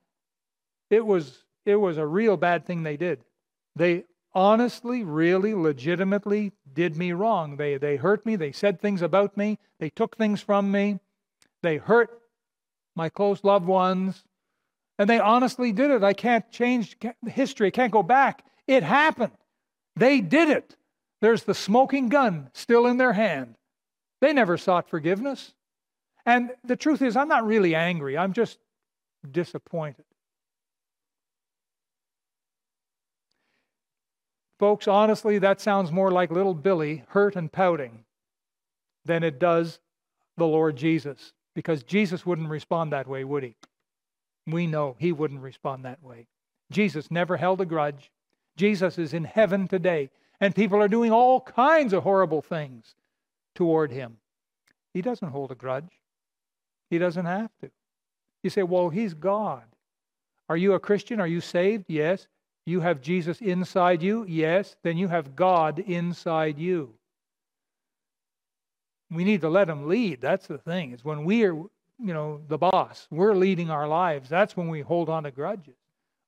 it 0.91 1.05
was 1.07 1.45
it 1.67 1.77
was 1.77 1.99
a 1.99 2.07
real 2.07 2.37
bad 2.37 2.65
thing 2.67 2.83
they 2.83 2.97
did. 2.97 3.25
They 3.77 4.05
honestly, 4.35 5.05
really, 5.05 5.55
legitimately 5.55 6.53
did 6.73 6.97
me 6.97 7.13
wrong. 7.13 7.57
They 7.57 7.77
they 7.79 7.97
hurt 7.97 8.25
me, 8.27 8.37
they 8.37 8.53
said 8.53 8.81
things 8.81 9.03
about 9.03 9.37
me, 9.37 9.59
they 9.81 9.91
took 9.91 10.17
things 10.17 10.41
from 10.41 10.71
me, 10.71 11.01
they 11.63 11.77
hurt 11.79 12.23
my 12.95 13.09
close 13.09 13.45
loved 13.45 13.67
ones, 13.67 14.25
And 14.99 15.09
they 15.09 15.21
honestly 15.21 15.73
did 15.73 15.91
it. 15.93 16.03
I 16.03 16.13
can't 16.13 16.51
change 16.51 16.97
history, 17.27 17.69
I 17.69 17.71
can't 17.71 17.93
go 17.93 18.03
back. 18.03 18.45
It 18.67 18.83
happened. 18.83 19.33
They 19.97 20.21
did 20.21 20.49
it. 20.51 20.77
There's 21.21 21.45
the 21.45 21.55
smoking 21.55 22.09
gun 22.09 22.51
still 22.53 22.87
in 22.87 22.97
their 22.99 23.13
hand. 23.13 23.57
They 24.21 24.33
never 24.33 24.57
sought 24.59 24.91
forgiveness. 24.91 25.55
And 26.27 26.51
the 26.65 26.77
truth 26.77 27.01
is, 27.03 27.17
I'm 27.17 27.29
not 27.29 27.47
really 27.47 27.75
angry, 27.75 28.19
I'm 28.19 28.33
just 28.33 28.59
disappointed. 29.31 30.05
Folks, 34.59 34.89
honestly, 34.89 35.39
that 35.39 35.61
sounds 35.61 35.93
more 35.93 36.11
like 36.11 36.31
little 36.31 36.55
Billy 36.55 37.05
hurt 37.09 37.37
and 37.37 37.51
pouting 37.51 38.05
than 39.05 39.23
it 39.23 39.39
does 39.39 39.79
the 40.37 40.47
Lord 40.47 40.77
Jesus, 40.77 41.33
because 41.55 41.83
Jesus 41.83 42.27
wouldn't 42.27 42.49
respond 42.49 42.93
that 42.93 43.07
way, 43.07 43.25
would 43.25 43.43
he? 43.43 43.55
We 44.47 44.67
know 44.67 44.97
he 44.99 45.13
wouldn't 45.13 45.41
respond 45.41 45.85
that 45.85 46.03
way. 46.03 46.27
Jesus 46.71 47.11
never 47.11 47.37
held 47.37 47.61
a 47.61 47.67
grudge. 47.67 48.11
Jesus 48.57 48.99
is 48.99 49.15
in 49.15 49.25
heaven 49.25 49.69
today, 49.69 50.11
and 50.41 50.55
people 50.55 50.81
are 50.83 50.89
doing 50.89 51.13
all 51.13 51.41
kinds 51.41 51.93
of 51.93 52.03
horrible 52.03 52.43
things 52.43 52.95
toward 53.55 53.91
him. 53.91 54.19
He 54.93 55.03
doesn't 55.03 55.31
hold 55.31 55.53
a 55.53 55.55
grudge, 55.55 56.01
he 56.91 56.99
doesn't 56.99 57.27
have 57.27 57.51
to. 57.61 57.71
You 58.43 58.51
say, 58.51 58.63
well, 58.63 58.89
he's 58.89 59.15
God. 59.15 59.65
Are 60.49 60.57
you 60.57 60.73
a 60.75 60.81
Christian? 60.81 61.21
Are 61.21 61.27
you 61.27 61.41
saved? 61.41 61.85
Yes. 61.89 62.27
You 62.69 62.81
have 62.81 63.01
Jesus 63.01 63.41
inside 63.41 64.03
you? 64.03 64.27
Yes. 64.29 64.77
Then 64.83 64.99
you 64.99 65.09
have 65.09 65.35
God 65.35 65.79
inside 65.79 66.59
you. 66.59 66.93
We 69.11 69.25
need 69.25 69.41
to 69.41 69.49
let 69.49 69.71
him 69.71 69.89
lead. 69.89 70.21
That's 70.21 70.47
the 70.47 70.59
thing. 70.59 70.93
Is 70.93 71.03
when 71.03 71.25
we 71.25 71.45
are, 71.45 71.55
you 71.55 71.71
know, 71.99 72.43
the 72.47 72.59
boss, 72.59 73.09
we're 73.11 73.35
leading 73.35 73.71
our 73.71 73.89
lives. 73.89 74.29
That's 74.29 74.55
when 74.55 74.69
we 74.69 74.83
hold 74.83 75.09
on 75.09 75.23
to 75.23 75.31
grudges. 75.31 75.77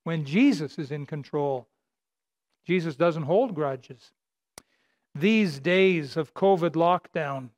When 0.04 0.25
Jesus 0.25 0.78
is 0.78 0.90
in 0.90 1.04
control, 1.04 1.68
Jesus 2.66 2.97
doesn't 2.97 3.25
hold 3.25 3.54
grudges. 3.54 4.12
These 5.14 5.61
days 5.61 6.16
of 6.16 6.32
COVID 6.32 6.70
lockdown, 6.70 7.50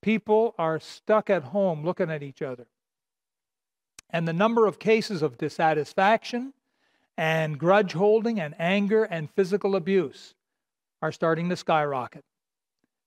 people 0.00 0.54
are 0.58 0.78
stuck 0.78 1.28
at 1.28 1.42
home 1.42 1.84
looking 1.84 2.10
at 2.10 2.22
each 2.22 2.40
other. 2.40 2.68
And 4.10 4.28
the 4.28 4.32
number 4.32 4.66
of 4.66 4.78
cases 4.78 5.22
of 5.22 5.38
dissatisfaction, 5.38 6.52
and 7.16 7.58
grudge 7.58 7.92
holding 7.92 8.40
and 8.40 8.54
anger 8.58 9.04
and 9.04 9.30
physical 9.30 9.76
abuse 9.76 10.34
are 11.00 11.12
starting 11.12 11.48
to 11.48 11.56
skyrocket. 11.56 12.24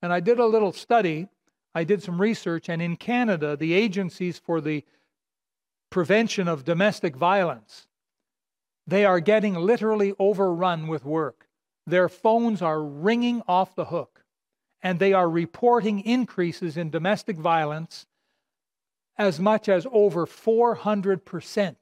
And 0.01 0.13
I 0.13 0.19
did 0.19 0.39
a 0.39 0.45
little 0.45 0.71
study, 0.71 1.27
I 1.74 1.83
did 1.83 2.03
some 2.03 2.21
research, 2.21 2.69
and 2.69 2.81
in 2.81 2.97
Canada, 2.97 3.57
the 3.57 3.74
agencies 3.74 4.38
for 4.38 4.62
the 4.62 4.83
prevention 5.89 6.47
of 6.47 6.65
domestic 6.65 7.15
violence, 7.15 7.88
they 8.88 9.05
are 9.05 9.19
getting 9.19 9.55
literally 9.55 10.13
overrun 10.19 10.88
with 10.88 11.05
work. 11.05 11.47
Their 11.88 12.09
phones 12.09 12.62
are 12.62 12.83
ringing 12.83 13.41
off 13.47 13.75
the 13.75 13.85
hook, 13.85 14.24
and 14.81 15.00
they 15.00 15.13
are 15.13 15.29
reporting 15.29 16.01
increases 16.01 16.77
in 16.77 16.89
domestic 16.89 17.38
violence 17.38 18.05
as 19.17 19.39
much 19.39 19.69
as 19.69 19.88
over 19.91 20.25
400%. 20.25 21.75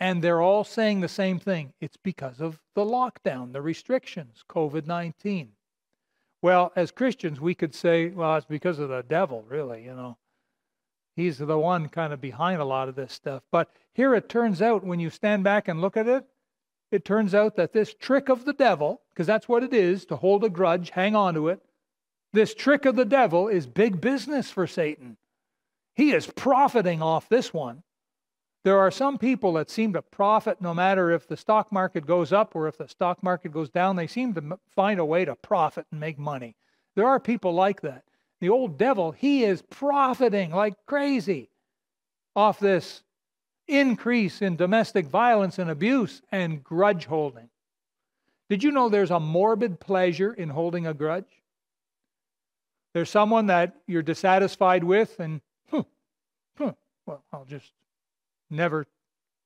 And 0.00 0.22
they're 0.24 0.40
all 0.40 0.64
saying 0.64 1.00
the 1.00 1.08
same 1.08 1.38
thing. 1.38 1.74
It's 1.80 1.98
because 1.98 2.40
of 2.40 2.58
the 2.74 2.84
lockdown, 2.84 3.52
the 3.52 3.60
restrictions, 3.60 4.42
COVID 4.48 4.86
19. 4.86 5.52
Well, 6.42 6.72
as 6.74 6.90
Christians, 6.90 7.38
we 7.38 7.54
could 7.54 7.74
say, 7.74 8.08
well, 8.08 8.36
it's 8.36 8.46
because 8.46 8.78
of 8.78 8.88
the 8.88 9.04
devil, 9.06 9.44
really, 9.46 9.84
you 9.84 9.94
know. 9.94 10.16
He's 11.14 11.36
the 11.36 11.58
one 11.58 11.90
kind 11.90 12.14
of 12.14 12.20
behind 12.20 12.62
a 12.62 12.64
lot 12.64 12.88
of 12.88 12.94
this 12.94 13.12
stuff. 13.12 13.42
But 13.52 13.70
here 13.92 14.14
it 14.14 14.30
turns 14.30 14.62
out, 14.62 14.82
when 14.82 15.00
you 15.00 15.10
stand 15.10 15.44
back 15.44 15.68
and 15.68 15.82
look 15.82 15.98
at 15.98 16.08
it, 16.08 16.24
it 16.90 17.04
turns 17.04 17.34
out 17.34 17.56
that 17.56 17.74
this 17.74 17.92
trick 17.92 18.30
of 18.30 18.46
the 18.46 18.54
devil, 18.54 19.02
because 19.10 19.26
that's 19.26 19.48
what 19.48 19.62
it 19.62 19.74
is 19.74 20.06
to 20.06 20.16
hold 20.16 20.44
a 20.44 20.48
grudge, 20.48 20.90
hang 20.90 21.14
on 21.14 21.34
to 21.34 21.48
it, 21.48 21.60
this 22.32 22.54
trick 22.54 22.86
of 22.86 22.96
the 22.96 23.04
devil 23.04 23.48
is 23.48 23.66
big 23.66 24.00
business 24.00 24.50
for 24.50 24.66
Satan. 24.66 25.18
He 25.94 26.12
is 26.12 26.26
profiting 26.26 27.02
off 27.02 27.28
this 27.28 27.52
one. 27.52 27.82
There 28.62 28.78
are 28.78 28.90
some 28.90 29.16
people 29.16 29.54
that 29.54 29.70
seem 29.70 29.94
to 29.94 30.02
profit 30.02 30.60
no 30.60 30.74
matter 30.74 31.10
if 31.10 31.26
the 31.26 31.36
stock 31.36 31.72
market 31.72 32.06
goes 32.06 32.32
up 32.32 32.54
or 32.54 32.68
if 32.68 32.76
the 32.76 32.88
stock 32.88 33.22
market 33.22 33.52
goes 33.52 33.70
down. 33.70 33.96
They 33.96 34.06
seem 34.06 34.34
to 34.34 34.58
find 34.74 35.00
a 35.00 35.04
way 35.04 35.24
to 35.24 35.34
profit 35.34 35.86
and 35.90 36.00
make 36.00 36.18
money. 36.18 36.56
There 36.94 37.06
are 37.06 37.18
people 37.18 37.54
like 37.54 37.80
that. 37.80 38.04
The 38.40 38.50
old 38.50 38.76
devil, 38.76 39.12
he 39.12 39.44
is 39.44 39.62
profiting 39.62 40.50
like 40.50 40.74
crazy 40.86 41.50
off 42.36 42.58
this 42.58 43.02
increase 43.66 44.42
in 44.42 44.56
domestic 44.56 45.06
violence 45.06 45.58
and 45.58 45.70
abuse 45.70 46.20
and 46.30 46.62
grudge 46.62 47.06
holding. 47.06 47.48
Did 48.50 48.62
you 48.62 48.72
know 48.72 48.88
there's 48.88 49.10
a 49.10 49.20
morbid 49.20 49.80
pleasure 49.80 50.32
in 50.32 50.48
holding 50.50 50.86
a 50.86 50.94
grudge? 50.94 51.42
There's 52.92 53.10
someone 53.10 53.46
that 53.46 53.76
you're 53.86 54.02
dissatisfied 54.02 54.82
with, 54.82 55.20
and, 55.20 55.40
huh, 55.70 55.84
huh, 56.58 56.72
well, 57.06 57.22
I'll 57.32 57.44
just 57.44 57.70
never 58.50 58.86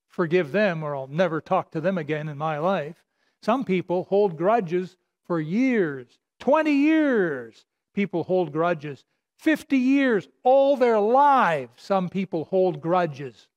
forgive 0.08 0.52
them 0.52 0.82
or 0.82 0.94
I'll 0.94 1.06
never 1.06 1.40
talk 1.40 1.70
to 1.72 1.80
them 1.80 1.98
again 1.98 2.28
in 2.28 2.38
my 2.38 2.58
life. 2.58 3.04
Some 3.42 3.64
people 3.64 4.04
hold 4.04 4.36
grudges 4.36 4.96
for 5.26 5.40
years, 5.40 6.18
20 6.40 6.70
years. 6.70 7.66
People 7.94 8.24
hold 8.24 8.52
grudges. 8.52 9.04
50 9.38 9.76
years, 9.76 10.28
all 10.42 10.76
their 10.76 10.98
lives, 10.98 11.70
some 11.76 12.08
people 12.08 12.44
hold 12.44 12.80
grudges. 12.80 13.48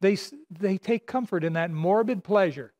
They, 0.00 0.16
they 0.50 0.78
take 0.78 1.06
comfort 1.06 1.44
in 1.44 1.54
that 1.54 1.70
morbid 1.70 2.24
pleasure. 2.24 2.72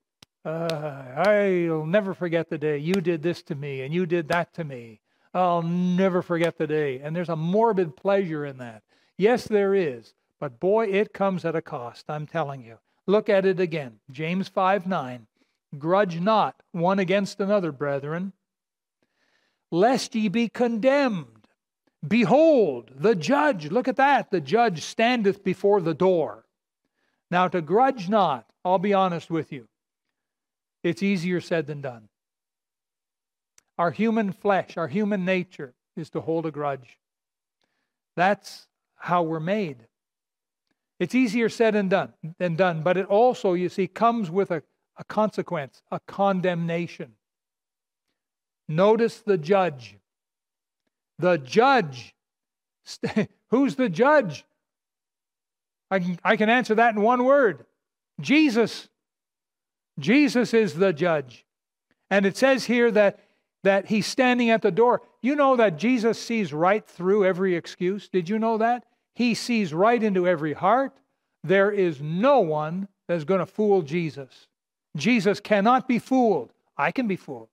Uh, 0.44 1.22
I'll 1.26 1.84
never 1.84 2.14
forget 2.14 2.48
the 2.48 2.56
day 2.56 2.78
you 2.78 2.94
did 2.94 3.22
this 3.22 3.42
to 3.44 3.54
me 3.54 3.82
and 3.82 3.92
you 3.92 4.06
did 4.06 4.28
that 4.28 4.54
to 4.54 4.64
me. 4.64 5.00
I'll 5.34 5.62
never 5.62 6.22
forget 6.22 6.56
the 6.56 6.66
day. 6.66 7.00
And 7.00 7.14
there's 7.14 7.28
a 7.28 7.36
morbid 7.36 7.96
pleasure 7.96 8.46
in 8.46 8.58
that. 8.58 8.82
Yes, 9.18 9.44
there 9.44 9.74
is. 9.74 10.14
But 10.40 10.58
boy, 10.58 10.86
it 10.86 11.12
comes 11.12 11.44
at 11.44 11.54
a 11.54 11.62
cost, 11.62 12.06
I'm 12.08 12.26
telling 12.26 12.64
you. 12.64 12.78
Look 13.06 13.28
at 13.28 13.44
it 13.44 13.60
again. 13.60 14.00
James 14.10 14.48
5 14.48 14.86
9. 14.86 15.26
Grudge 15.78 16.18
not 16.18 16.62
one 16.72 16.98
against 16.98 17.38
another, 17.38 17.70
brethren, 17.70 18.32
lest 19.70 20.14
ye 20.14 20.28
be 20.28 20.48
condemned. 20.48 21.46
Behold, 22.06 22.90
the 22.94 23.14
judge, 23.14 23.70
look 23.70 23.86
at 23.86 23.96
that, 23.96 24.30
the 24.30 24.40
judge 24.40 24.82
standeth 24.82 25.44
before 25.44 25.80
the 25.80 25.94
door. 25.94 26.46
Now, 27.30 27.46
to 27.48 27.60
grudge 27.60 28.08
not, 28.08 28.46
I'll 28.64 28.78
be 28.78 28.94
honest 28.94 29.30
with 29.30 29.52
you, 29.52 29.68
it's 30.82 31.02
easier 31.02 31.40
said 31.40 31.66
than 31.66 31.82
done. 31.82 32.08
Our 33.78 33.90
human 33.90 34.32
flesh, 34.32 34.76
our 34.76 34.88
human 34.88 35.24
nature 35.24 35.74
is 35.96 36.10
to 36.10 36.20
hold 36.20 36.46
a 36.46 36.50
grudge. 36.50 36.98
That's 38.16 38.66
how 38.96 39.22
we're 39.22 39.40
made. 39.40 39.86
It's 41.00 41.14
easier 41.14 41.48
said 41.48 41.74
and 41.74 41.88
done 41.88 42.12
than 42.38 42.56
done, 42.56 42.82
but 42.82 42.98
it 42.98 43.06
also, 43.06 43.54
you 43.54 43.70
see, 43.70 43.88
comes 43.88 44.30
with 44.30 44.50
a, 44.50 44.62
a 44.98 45.04
consequence, 45.04 45.82
a 45.90 45.98
condemnation. 46.00 47.14
Notice 48.68 49.18
the 49.18 49.38
judge. 49.38 49.96
The 51.18 51.38
judge. 51.38 52.14
Who's 53.48 53.76
the 53.76 53.88
judge? 53.88 54.44
I 55.90 56.00
can, 56.00 56.18
I 56.22 56.36
can 56.36 56.50
answer 56.50 56.74
that 56.76 56.94
in 56.94 57.00
one 57.00 57.24
word 57.24 57.64
Jesus. 58.20 58.88
Jesus 59.98 60.52
is 60.52 60.74
the 60.74 60.92
judge. 60.92 61.46
And 62.10 62.26
it 62.26 62.36
says 62.36 62.66
here 62.66 62.90
that, 62.90 63.20
that 63.62 63.86
he's 63.86 64.06
standing 64.06 64.50
at 64.50 64.60
the 64.60 64.70
door. 64.70 65.00
You 65.22 65.34
know 65.34 65.56
that 65.56 65.78
Jesus 65.78 66.18
sees 66.18 66.52
right 66.52 66.86
through 66.86 67.24
every 67.24 67.56
excuse? 67.56 68.08
Did 68.08 68.28
you 68.28 68.38
know 68.38 68.58
that? 68.58 68.84
He 69.14 69.34
sees 69.34 69.74
right 69.74 70.02
into 70.02 70.26
every 70.26 70.52
heart. 70.52 70.92
There 71.42 71.70
is 71.70 72.00
no 72.00 72.40
one 72.40 72.88
that's 73.08 73.24
going 73.24 73.40
to 73.40 73.46
fool 73.46 73.82
Jesus. 73.82 74.46
Jesus 74.96 75.40
cannot 75.40 75.88
be 75.88 75.98
fooled. 75.98 76.52
I 76.76 76.92
can 76.92 77.06
be 77.06 77.16
fooled. 77.16 77.48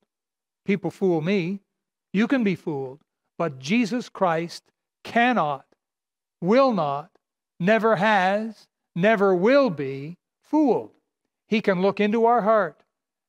People 0.66 0.92
fool 0.92 1.22
me. 1.22 1.62
You 2.14 2.28
can 2.28 2.44
be 2.44 2.56
fooled. 2.56 3.00
But 3.38 3.60
Jesus 3.60 4.10
Christ 4.10 4.64
cannot, 5.04 5.66
will 6.42 6.74
not, 6.74 7.12
never 7.60 7.96
has, 7.96 8.68
never 8.96 9.36
will 9.36 9.70
be 9.70 10.18
fooled. 10.44 10.92
He 11.48 11.62
can 11.62 11.82
look 11.82 12.00
into 12.00 12.26
our 12.26 12.42
heart, 12.42 12.84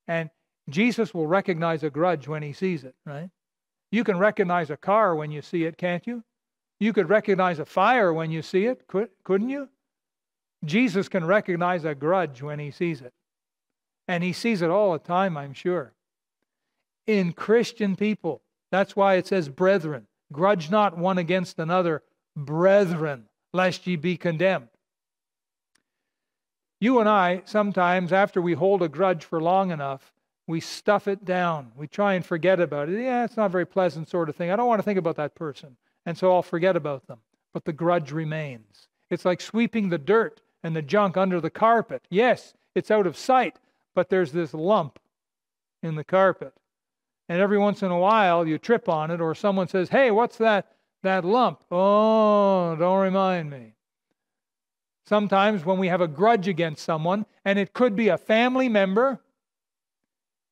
and 0.07 0.31
Jesus 0.69 1.15
will 1.15 1.27
recognize 1.27 1.83
a 1.83 1.91
grudge 1.91 2.27
when 2.27 2.43
he 2.43 2.53
sees 2.53 2.85
it, 2.85 2.95
right? 3.07 3.31
You 3.93 4.05
can 4.05 4.19
recognize 4.19 4.71
a 4.71 4.77
car 4.77 5.15
when 5.15 5.31
you 5.31 5.41
see 5.41 5.65
it, 5.65 5.77
can't 5.79 6.07
you? 6.07 6.25
You 6.81 6.93
could 6.93 7.09
recognize 7.09 7.59
a 7.59 7.65
fire 7.65 8.13
when 8.13 8.31
you 8.31 8.43
see 8.43 8.67
it, 8.67 8.87
couldn't 8.87 9.49
you? 9.49 9.69
Jesus 10.65 11.09
can 11.09 11.25
recognize 11.25 11.85
a 11.85 11.95
grudge 11.95 12.43
when 12.43 12.59
he 12.59 12.71
sees 12.71 13.01
it. 13.01 13.13
And 14.07 14.25
he 14.25 14.33
sees 14.33 14.63
it 14.63 14.71
all 14.71 14.93
the 14.93 14.99
time, 14.99 15.37
I'm 15.37 15.53
sure. 15.53 15.93
In 17.07 17.33
Christian 17.33 17.97
people, 17.97 18.43
that's 18.71 18.97
why 18.97 19.15
it 19.15 19.27
says, 19.27 19.49
brethren, 19.49 20.07
grudge 20.33 20.71
not 20.71 20.97
one 20.97 21.19
against 21.19 21.59
another, 21.59 22.03
brethren, 22.37 23.25
lest 23.53 23.87
ye 23.87 23.97
be 23.97 24.17
condemned. 24.17 24.69
You 26.81 27.01
and 27.01 27.09
I, 27.09 27.43
sometimes 27.45 28.13
after 28.13 28.41
we 28.41 28.55
hold 28.55 28.83
a 28.83 28.89
grudge 28.89 29.25
for 29.25 29.41
long 29.41 29.71
enough, 29.73 30.13
we 30.47 30.61
stuff 30.61 31.09
it 31.09 31.25
down. 31.25 31.73
We 31.77 31.89
try 31.89 32.15
and 32.15 32.25
forget 32.25 32.61
about 32.61 32.89
it. 32.89 33.03
Yeah, 33.03 33.25
it's 33.25 33.37
not 33.37 33.47
a 33.47 33.51
very 33.51 33.67
pleasant 33.67 34.09
sort 34.09 34.29
of 34.29 34.37
thing. 34.37 34.51
I 34.51 34.57
don't 34.57 34.69
want 34.69 34.79
to 34.79 34.85
think 34.85 34.99
about 34.99 35.17
that 35.17 35.35
person. 35.35 35.77
And 36.09 36.17
so 36.17 36.33
I'll 36.33 36.43
forget 36.43 36.75
about 36.75 37.07
them. 37.07 37.19
But 37.53 37.67
the 37.67 37.73
grudge 37.75 38.13
remains. 38.13 38.89
It's 39.11 39.27
like 39.27 39.43
sweeping 39.43 39.91
the 39.91 39.99
dirt 39.99 40.41
and 40.63 40.75
the 40.75 40.81
junk 40.81 41.19
under 41.19 41.39
the 41.39 41.51
carpet. 41.51 42.07
Yes, 42.09 42.55
it's 42.75 42.91
out 42.91 43.07
of 43.07 43.15
sight, 43.15 43.59
but 43.95 44.09
there's 44.09 44.33
this 44.33 44.55
lump 44.55 44.99
in 45.83 45.97
the 45.97 46.05
carpet. 46.05 46.55
And 47.29 47.43
every 47.43 47.59
once 47.59 47.83
in 47.83 47.91
a 47.91 47.99
while 47.99 48.49
you 48.49 48.57
trip 48.57 48.89
on 48.89 49.11
it, 49.11 49.21
or 49.21 49.35
someone 49.35 49.69
says, 49.69 49.91
Hey, 49.91 50.11
what's 50.11 50.39
that, 50.39 50.73
that 51.03 51.27
lump? 51.27 51.63
Oh, 51.71 52.75
don't 52.75 53.03
remind 53.03 53.51
me. 53.51 53.75
Sometimes 55.07 55.67
when 55.67 55.77
we 55.77 55.89
have 55.89 56.01
a 56.01 56.09
grudge 56.09 56.49
against 56.49 56.87
someone, 56.87 57.27
and 57.45 57.59
it 57.59 57.75
could 57.75 57.95
be 57.95 58.09
a 58.09 58.17
family 58.17 58.71
member, 58.71 59.21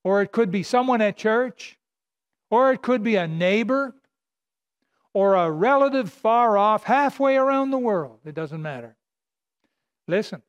or 0.04 0.20
it 0.20 0.32
could 0.32 0.50
be 0.50 0.62
someone 0.62 1.00
at 1.00 1.16
church, 1.16 1.78
or 2.50 2.72
it 2.72 2.82
could 2.82 3.02
be 3.02 3.16
a 3.16 3.26
neighbor, 3.26 3.94
or 5.16 5.35
a 5.35 5.50
relative 5.50 6.12
far 6.12 6.58
off, 6.58 6.85
halfway 6.85 7.38
around 7.38 7.70
the 7.70 7.78
world. 7.78 8.18
It 8.26 8.35
doesn't 8.35 8.61
matter. 8.61 8.94
Listen, 10.06 10.42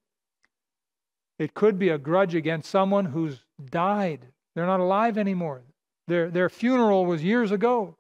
it 1.40 1.54
could 1.54 1.80
be 1.80 1.88
a 1.88 1.98
grudge 1.98 2.36
against 2.36 2.70
someone 2.70 3.06
who's 3.06 3.46
died. 3.70 4.26
They're 4.54 4.66
not 4.66 4.82
alive 4.82 5.18
anymore. 5.18 5.62
Their, 6.10 6.30
their 6.30 6.50
funeral 6.50 7.06
was 7.06 7.24
years 7.24 7.50
ago. 7.50 7.96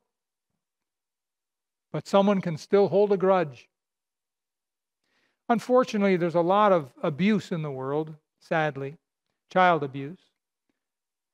But 1.93 2.05
someone 2.05 2.41
can 2.41 2.57
still 2.57 2.89
hold 2.89 3.13
a 3.13 3.17
grudge. 3.17 3.69
Unfortunately, 5.47 6.17
there's 6.17 6.35
a 6.35 6.41
lot 6.41 6.73
of 6.73 6.91
abuse 7.01 7.53
in 7.53 7.61
the 7.61 7.71
world, 7.71 8.13
sadly, 8.41 8.97
child 9.53 9.83
abuse. 9.83 10.19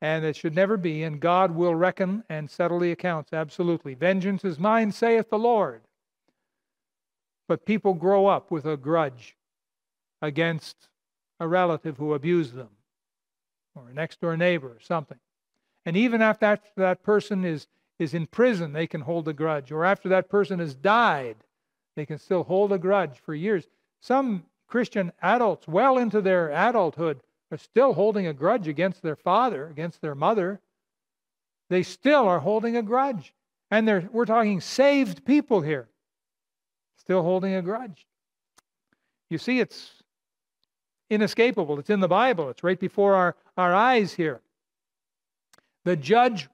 And 0.03 0.25
it 0.25 0.35
should 0.35 0.53
never 0.53 0.75
be, 0.75 1.03
and 1.03 1.21
God 1.21 1.51
will 1.51 1.73
reckon 1.73 2.25
and 2.27 2.51
settle 2.51 2.79
the 2.79 2.91
accounts, 2.91 3.31
absolutely. 3.31 3.93
Vengeance 3.93 4.43
is 4.43 4.59
mine, 4.59 4.91
saith 4.91 5.29
the 5.29 5.39
Lord. 5.39 5.79
But 7.47 7.65
people 7.65 7.93
grow 7.93 8.27
up 8.27 8.51
with 8.51 8.65
a 8.65 8.75
grudge 8.75 9.37
against 10.21 10.89
a 11.39 11.47
relative 11.47 11.97
who 11.97 12.13
abused 12.13 12.53
them, 12.53 12.71
or 13.75 13.87
a 13.89 13.93
next 13.93 14.19
door 14.19 14.35
neighbor, 14.35 14.67
or 14.67 14.81
something. 14.81 15.19
And 15.85 15.95
even 15.95 16.21
after 16.21 16.47
that, 16.47 16.63
that 16.75 17.03
person 17.03 17.45
is, 17.45 17.67
is 17.97 18.13
in 18.13 18.27
prison, 18.27 18.73
they 18.73 18.87
can 18.87 19.01
hold 19.01 19.29
a 19.29 19.33
grudge. 19.33 19.71
Or 19.71 19.85
after 19.85 20.09
that 20.09 20.27
person 20.27 20.59
has 20.59 20.75
died, 20.75 21.37
they 21.95 22.05
can 22.05 22.17
still 22.17 22.43
hold 22.43 22.73
a 22.73 22.77
grudge 22.77 23.21
for 23.25 23.33
years. 23.33 23.69
Some 24.01 24.43
Christian 24.67 25.13
adults, 25.21 25.65
well 25.65 25.97
into 25.97 26.19
their 26.19 26.49
adulthood, 26.49 27.21
are 27.53 27.57
still 27.57 27.93
holding 27.93 28.25
a 28.25 28.33
grudge 28.33 28.67
against 28.67 29.03
their 29.03 29.15
father, 29.15 29.67
against 29.67 30.01
their 30.01 30.15
mother. 30.15 30.59
They 31.69 31.83
still 31.83 32.27
are 32.27 32.39
holding 32.39 32.75
a 32.75 32.81
grudge. 32.81 33.33
And 33.69 34.09
we're 34.11 34.25
talking 34.25 34.59
saved 34.59 35.23
people 35.23 35.61
here, 35.61 35.87
still 36.97 37.21
holding 37.21 37.53
a 37.55 37.61
grudge. 37.61 38.05
You 39.29 39.37
see, 39.37 39.59
it's 39.59 40.03
inescapable. 41.09 41.79
It's 41.79 41.89
in 41.89 41.99
the 41.99 42.07
Bible, 42.07 42.49
it's 42.49 42.63
right 42.63 42.79
before 42.79 43.15
our, 43.15 43.35
our 43.57 43.73
eyes 43.73 44.13
here. 44.13 44.41
The 45.85 45.95
judge, 45.95 46.49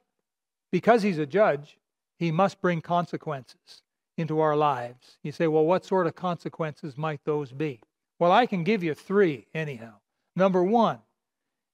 because 0.72 1.02
he's 1.02 1.18
a 1.18 1.26
judge, 1.26 1.78
he 2.18 2.32
must 2.32 2.62
bring 2.62 2.82
consequences 2.82 3.84
into 4.18 4.40
our 4.40 4.56
lives. 4.56 5.18
You 5.24 5.32
say, 5.32 5.48
well, 5.48 5.66
what 5.66 5.86
sort 5.86 6.08
of 6.08 6.16
consequences 6.16 6.98
might 6.98 7.24
those 7.24 7.52
be? 7.52 7.80
Well, 8.18 8.34
I 8.34 8.46
can 8.46 8.66
give 8.66 8.84
you 8.84 8.94
three, 8.94 9.48
anyhow. 9.54 9.94
Number 10.36 10.64
one 10.64 11.00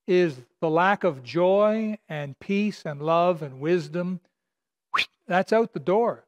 is 0.07 0.37
the 0.61 0.69
lack 0.69 1.03
of 1.03 1.23
joy 1.23 1.97
and 2.09 2.39
peace 2.39 2.83
and 2.85 3.01
love 3.01 3.41
and 3.41 3.59
wisdom. 3.59 4.19
That's 5.27 5.53
out 5.53 5.73
the 5.73 5.79
door. 5.79 6.25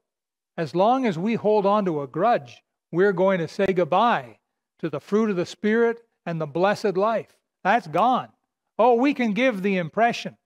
As 0.58 0.76
long 0.76 1.06
as 1.06 1.18
we 1.20 1.36
hold 1.36 1.66
on 1.66 1.86
to 1.86 2.02
a 2.02 2.08
grudge, 2.08 2.64
we're 2.92 3.14
going 3.14 3.40
to 3.40 3.48
say 3.48 3.68
goodbye 3.68 4.40
to 4.80 4.90
the 4.90 5.00
fruit 5.00 5.30
of 5.30 5.36
the 5.36 5.46
Spirit 5.46 6.04
and 6.26 6.42
the 6.42 6.48
blessed 6.48 6.98
life. 6.98 7.36
That's 7.64 7.88
gone. 7.88 8.30
Oh, 8.80 8.96
we 8.96 9.14
can 9.14 9.34
give 9.34 9.62
the 9.62 9.78
impression 9.78 10.38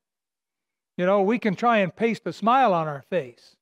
you 0.97 1.05
know, 1.05 1.21
we 1.21 1.39
can 1.39 1.55
try 1.55 1.79
and 1.79 1.95
paste 1.95 2.23
a 2.25 2.33
smile 2.33 2.73
on 2.73 2.87
our 2.87 3.03
face, 3.09 3.55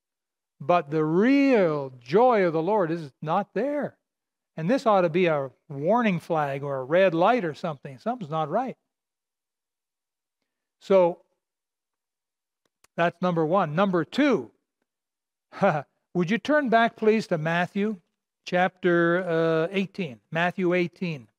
but 0.59 0.91
the 0.91 1.05
real 1.05 1.93
joy 1.99 2.43
of 2.43 2.53
the 2.53 2.61
Lord 2.61 2.91
is 2.91 3.11
not 3.21 3.53
there. 3.53 3.97
And 4.59 4.69
this 4.69 4.85
ought 4.85 5.01
to 5.01 5.09
be 5.09 5.27
a 5.27 5.49
warning 5.69 6.19
flag 6.19 6.63
or 6.63 6.79
a 6.79 6.83
red 6.83 7.13
light 7.13 7.45
or 7.45 7.53
something. 7.53 7.97
Something's 7.97 8.29
not 8.29 8.49
right. 8.49 8.75
So 10.81 11.19
that's 12.97 13.21
number 13.21 13.45
one. 13.45 13.73
Number 13.73 14.03
two, 14.03 14.51
would 16.13 16.29
you 16.29 16.37
turn 16.37 16.67
back, 16.67 16.97
please, 16.97 17.25
to 17.27 17.37
Matthew 17.37 18.01
chapter 18.43 19.23
uh, 19.23 19.69
18? 19.71 20.19
Matthew 20.29 20.73
18. 20.73 21.29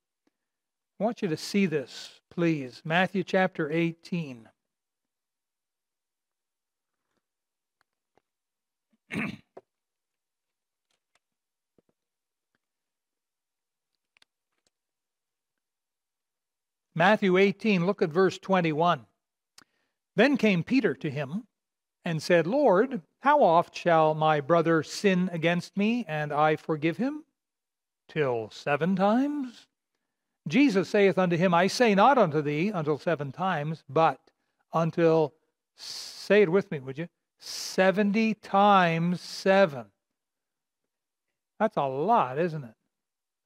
I 0.99 1.05
want 1.05 1.21
you 1.21 1.29
to 1.29 1.37
see 1.37 1.67
this, 1.67 2.23
please. 2.31 2.81
Matthew 2.87 3.23
chapter 3.23 3.71
18. 3.71 4.49
Matthew 16.95 17.37
18, 17.37 17.87
look 17.87 18.03
at 18.03 18.11
verse 18.11 18.39
21. 18.39 19.07
Then 20.17 20.37
came 20.37 20.65
Peter 20.65 20.95
to 20.95 21.11
him 21.11 21.45
and 22.05 22.23
said, 22.23 22.47
Lord, 22.47 23.03
how 23.21 23.43
oft 23.43 23.77
shall 23.77 24.15
my 24.15 24.41
brother 24.41 24.83
sin 24.83 25.31
against 25.33 25.77
me 25.77 26.05
and 26.09 26.33
I 26.33 26.57
forgive 26.57 26.97
him? 26.97 27.25
Till 28.09 28.51
seven 28.51 28.97
times? 28.97 29.67
Jesus 30.49 30.89
saith 30.89 31.19
unto 31.19 31.37
him, 31.37 31.55
I 31.55 31.69
say 31.69 31.95
not 31.95 32.19
unto 32.19 32.43
thee 32.43 32.71
until 32.71 32.99
seven 32.99 33.31
times, 33.31 33.85
but 33.89 34.19
until, 34.73 35.35
say 35.77 36.43
it 36.43 36.49
with 36.51 36.71
me, 36.71 36.81
would 36.81 36.99
you? 36.99 37.09
70 37.39 38.35
times 38.35 39.21
7. 39.21 39.87
That's 41.59 41.77
a 41.77 41.87
lot, 41.87 42.39
isn't 42.39 42.65
it? 42.65 42.75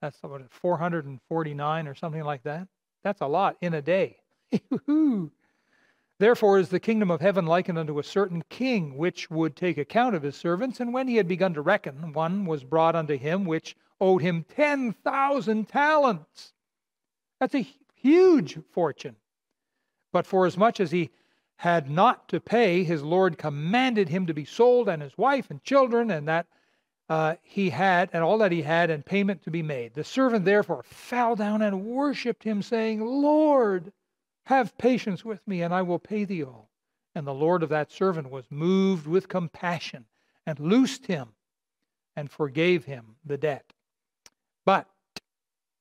That's 0.01 0.17
what, 0.21 0.51
449 0.51 1.87
or 1.87 1.95
something 1.95 2.23
like 2.23 2.43
that. 2.43 2.67
That's 3.05 3.21
a 3.21 3.27
lot 3.27 3.57
in 3.61 3.75
a 3.75 3.83
day. 3.83 4.17
Therefore 6.17 6.57
is 6.57 6.69
the 6.69 6.79
kingdom 6.79 7.11
of 7.11 7.21
heaven 7.21 7.45
likened 7.45 7.77
unto 7.77 7.99
a 7.99 8.03
certain 8.03 8.43
king, 8.49 8.97
which 8.97 9.29
would 9.29 9.55
take 9.55 9.77
account 9.77 10.15
of 10.15 10.23
his 10.23 10.35
servants. 10.35 10.79
And 10.79 10.91
when 10.91 11.07
he 11.07 11.17
had 11.17 11.27
begun 11.27 11.53
to 11.53 11.61
reckon, 11.61 12.13
one 12.13 12.47
was 12.47 12.63
brought 12.63 12.95
unto 12.95 13.15
him 13.15 13.45
which 13.45 13.77
owed 14.01 14.23
him 14.23 14.43
10,000 14.55 15.69
talents. 15.69 16.53
That's 17.39 17.53
a 17.53 17.67
huge 17.93 18.57
fortune. 18.71 19.17
But 20.11 20.25
for 20.25 20.47
as 20.47 20.57
much 20.57 20.79
as 20.79 20.89
he 20.89 21.11
had 21.57 21.91
not 21.91 22.27
to 22.29 22.39
pay, 22.39 22.83
his 22.83 23.03
Lord 23.03 23.37
commanded 23.37 24.09
him 24.09 24.25
to 24.25 24.33
be 24.33 24.45
sold 24.45 24.89
and 24.89 25.03
his 25.03 25.15
wife 25.15 25.51
and 25.51 25.63
children 25.63 26.09
and 26.09 26.27
that 26.27 26.47
uh, 27.09 27.35
he 27.43 27.69
had 27.69 28.09
and 28.13 28.23
all 28.23 28.37
that 28.39 28.51
he 28.51 28.61
had 28.61 28.89
and 28.89 29.05
payment 29.05 29.43
to 29.43 29.51
be 29.51 29.61
made. 29.61 29.93
The 29.93 30.03
servant 30.03 30.45
therefore 30.45 30.83
fell 30.83 31.35
down 31.35 31.61
and 31.61 31.85
worshipped 31.85 32.43
him, 32.43 32.61
saying, 32.61 33.01
Lord, 33.01 33.91
have 34.45 34.77
patience 34.77 35.23
with 35.23 35.47
me, 35.47 35.61
and 35.61 35.73
I 35.73 35.81
will 35.81 35.99
pay 35.99 36.25
thee 36.25 36.43
all. 36.43 36.69
And 37.13 37.25
the 37.25 37.33
Lord 37.33 37.63
of 37.63 37.69
that 37.69 37.91
servant 37.91 38.29
was 38.29 38.45
moved 38.49 39.07
with 39.07 39.29
compassion 39.29 40.05
and 40.45 40.59
loosed 40.59 41.05
him 41.05 41.29
and 42.15 42.29
forgave 42.29 42.85
him 42.85 43.15
the 43.25 43.37
debt. 43.37 43.73
But 44.65 44.87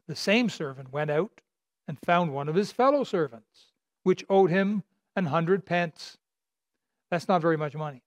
the 0.06 0.16
same 0.16 0.48
servant 0.48 0.92
went 0.92 1.10
out 1.10 1.40
and 1.88 1.98
found 2.04 2.32
one 2.32 2.48
of 2.48 2.54
his 2.54 2.72
fellow 2.72 3.04
servants, 3.04 3.72
which 4.02 4.24
owed 4.28 4.50
him 4.50 4.82
an 5.16 5.26
hundred 5.26 5.64
pence. 5.64 6.18
That's 7.10 7.28
not 7.28 7.42
very 7.42 7.56
much 7.56 7.74
money. 7.74 8.02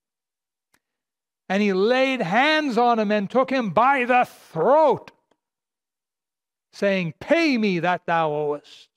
And 1.49 1.61
he 1.61 1.73
laid 1.73 2.21
hands 2.21 2.77
on 2.77 2.99
him 2.99 3.11
and 3.11 3.29
took 3.29 3.49
him 3.49 3.69
by 3.69 4.03
the 4.05 4.27
throat, 4.51 5.11
saying, 6.73 7.13
Pay 7.19 7.57
me 7.57 7.79
that 7.79 8.05
thou 8.05 8.31
owest. 8.31 8.89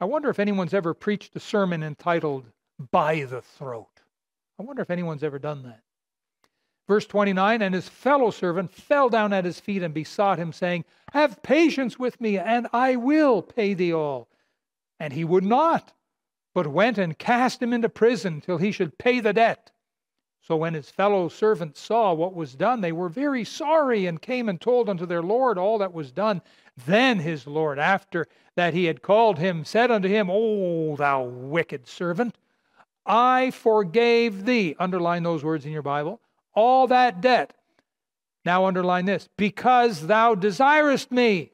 I 0.00 0.04
wonder 0.04 0.28
if 0.28 0.38
anyone's 0.38 0.74
ever 0.74 0.94
preached 0.94 1.34
a 1.34 1.40
sermon 1.40 1.82
entitled 1.82 2.44
By 2.90 3.24
the 3.24 3.40
Throat. 3.40 4.02
I 4.58 4.62
wonder 4.62 4.82
if 4.82 4.90
anyone's 4.90 5.24
ever 5.24 5.38
done 5.38 5.62
that. 5.64 5.82
Verse 6.86 7.06
29 7.06 7.62
And 7.62 7.74
his 7.74 7.88
fellow 7.88 8.30
servant 8.30 8.72
fell 8.72 9.08
down 9.08 9.32
at 9.32 9.44
his 9.44 9.58
feet 9.58 9.82
and 9.82 9.94
besought 9.94 10.38
him, 10.38 10.52
saying, 10.52 10.84
Have 11.12 11.42
patience 11.42 11.98
with 11.98 12.20
me, 12.20 12.38
and 12.38 12.68
I 12.72 12.96
will 12.96 13.42
pay 13.42 13.74
thee 13.74 13.92
all. 13.92 14.28
And 15.00 15.12
he 15.12 15.24
would 15.24 15.44
not 15.44 15.92
but 16.54 16.66
went 16.66 16.96
and 16.96 17.18
cast 17.18 17.62
him 17.62 17.74
into 17.74 17.88
prison 17.88 18.40
till 18.40 18.56
he 18.56 18.72
should 18.72 18.96
pay 18.96 19.20
the 19.20 19.34
debt. 19.34 19.70
So 20.46 20.54
when 20.54 20.74
his 20.74 20.90
fellow 20.90 21.28
servants 21.28 21.80
saw 21.80 22.12
what 22.12 22.32
was 22.32 22.54
done, 22.54 22.80
they 22.80 22.92
were 22.92 23.08
very 23.08 23.42
sorry 23.42 24.06
and 24.06 24.22
came 24.22 24.48
and 24.48 24.60
told 24.60 24.88
unto 24.88 25.04
their 25.04 25.22
Lord 25.22 25.58
all 25.58 25.78
that 25.78 25.92
was 25.92 26.12
done. 26.12 26.40
Then 26.86 27.18
his 27.18 27.48
Lord, 27.48 27.80
after 27.80 28.28
that 28.54 28.72
he 28.72 28.84
had 28.84 29.02
called 29.02 29.38
him, 29.38 29.64
said 29.64 29.90
unto 29.90 30.08
him, 30.08 30.30
O 30.30 30.94
thou 30.94 31.24
wicked 31.24 31.88
servant, 31.88 32.38
I 33.04 33.50
forgave 33.50 34.44
thee, 34.44 34.76
underline 34.78 35.24
those 35.24 35.42
words 35.42 35.66
in 35.66 35.72
your 35.72 35.82
Bible, 35.82 36.20
all 36.54 36.86
that 36.86 37.20
debt. 37.20 37.52
Now 38.44 38.66
underline 38.66 39.06
this, 39.06 39.28
because 39.36 40.06
thou 40.06 40.36
desirest 40.36 41.10
me. 41.10 41.50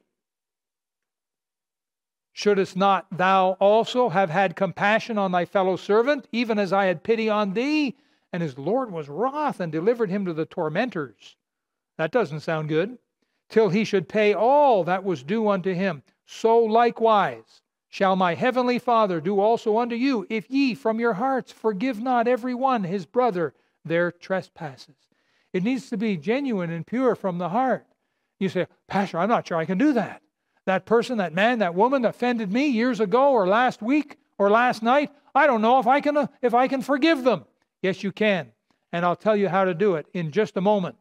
Shouldst 2.35 2.77
not 2.77 3.07
thou 3.11 3.57
also 3.59 4.11
have 4.11 4.29
had 4.29 4.55
compassion 4.55 5.17
on 5.17 5.33
thy 5.33 5.47
fellow 5.47 5.77
servant, 5.77 6.29
even 6.31 6.59
as 6.59 6.75
I 6.75 6.85
had 6.85 7.03
pity 7.03 7.31
on 7.31 7.55
thee? 7.55 7.97
And 8.33 8.43
his 8.43 8.59
Lord 8.59 8.91
was 8.91 9.09
wroth 9.09 9.61
and 9.61 9.71
delivered 9.71 10.11
him 10.11 10.25
to 10.25 10.33
the 10.33 10.47
tormentors. 10.47 11.37
That 11.99 12.13
doesn't 12.13 12.41
sound 12.41 12.69
good. 12.69 12.99
Till 13.49 13.69
he 13.69 13.85
should 13.85 14.09
pay 14.09 14.33
all 14.33 14.85
that 14.85 15.05
was 15.05 15.23
due 15.23 15.49
unto 15.49 15.75
him. 15.75 16.03
So 16.27 16.59
likewise 16.59 17.61
shall 17.91 18.17
my 18.17 18.35
heavenly 18.35 18.79
Father 18.79 19.21
do 19.21 19.39
also 19.39 19.77
unto 19.77 19.95
you, 19.95 20.27
if 20.31 20.51
ye 20.51 20.75
from 20.75 20.99
your 20.99 21.13
hearts 21.13 21.53
forgive 21.53 22.01
not 22.01 22.27
every 22.27 22.55
one 22.55 22.85
his 22.85 23.05
brother 23.05 23.55
their 23.85 24.11
trespasses. 24.11 24.97
It 25.53 25.63
needs 25.63 25.91
to 25.91 25.99
be 25.99 26.17
genuine 26.17 26.71
and 26.71 26.87
pure 26.87 27.15
from 27.15 27.37
the 27.37 27.51
heart. 27.51 27.87
You 28.39 28.49
say, 28.49 28.67
Pastor, 28.89 29.19
I'm 29.19 29.29
not 29.29 29.47
sure 29.47 29.59
I 29.59 29.67
can 29.67 29.77
do 29.77 29.93
that. 29.93 30.23
That 30.65 30.87
person, 30.87 31.19
that 31.19 31.35
man, 31.35 31.59
that 31.59 31.75
woman 31.75 32.05
offended 32.05 32.51
me 32.51 32.69
years 32.69 33.01
ago 33.01 33.33
or 33.33 33.47
last 33.47 33.83
week 33.83 34.17
or 34.39 34.49
last 34.51 34.83
night. 34.83 35.11
I 35.35 35.47
don't 35.47 35.63
know 35.63 35.79
if 35.79 35.87
I 35.87 36.01
can 36.01 36.17
uh, 36.17 36.27
if 36.41 36.55
I 36.55 36.69
can 36.69 36.83
forgive 36.83 37.25
them. 37.25 37.45
Yes, 37.83 38.03
you 38.03 38.13
can. 38.13 38.53
And 38.93 39.05
I'll 39.05 39.17
tell 39.17 39.37
you 39.37 39.49
how 39.49 39.65
to 39.65 39.75
do 39.75 39.97
it 39.97 40.07
in 40.15 40.31
just 40.31 40.57
a 40.57 40.61
moment. 40.61 40.97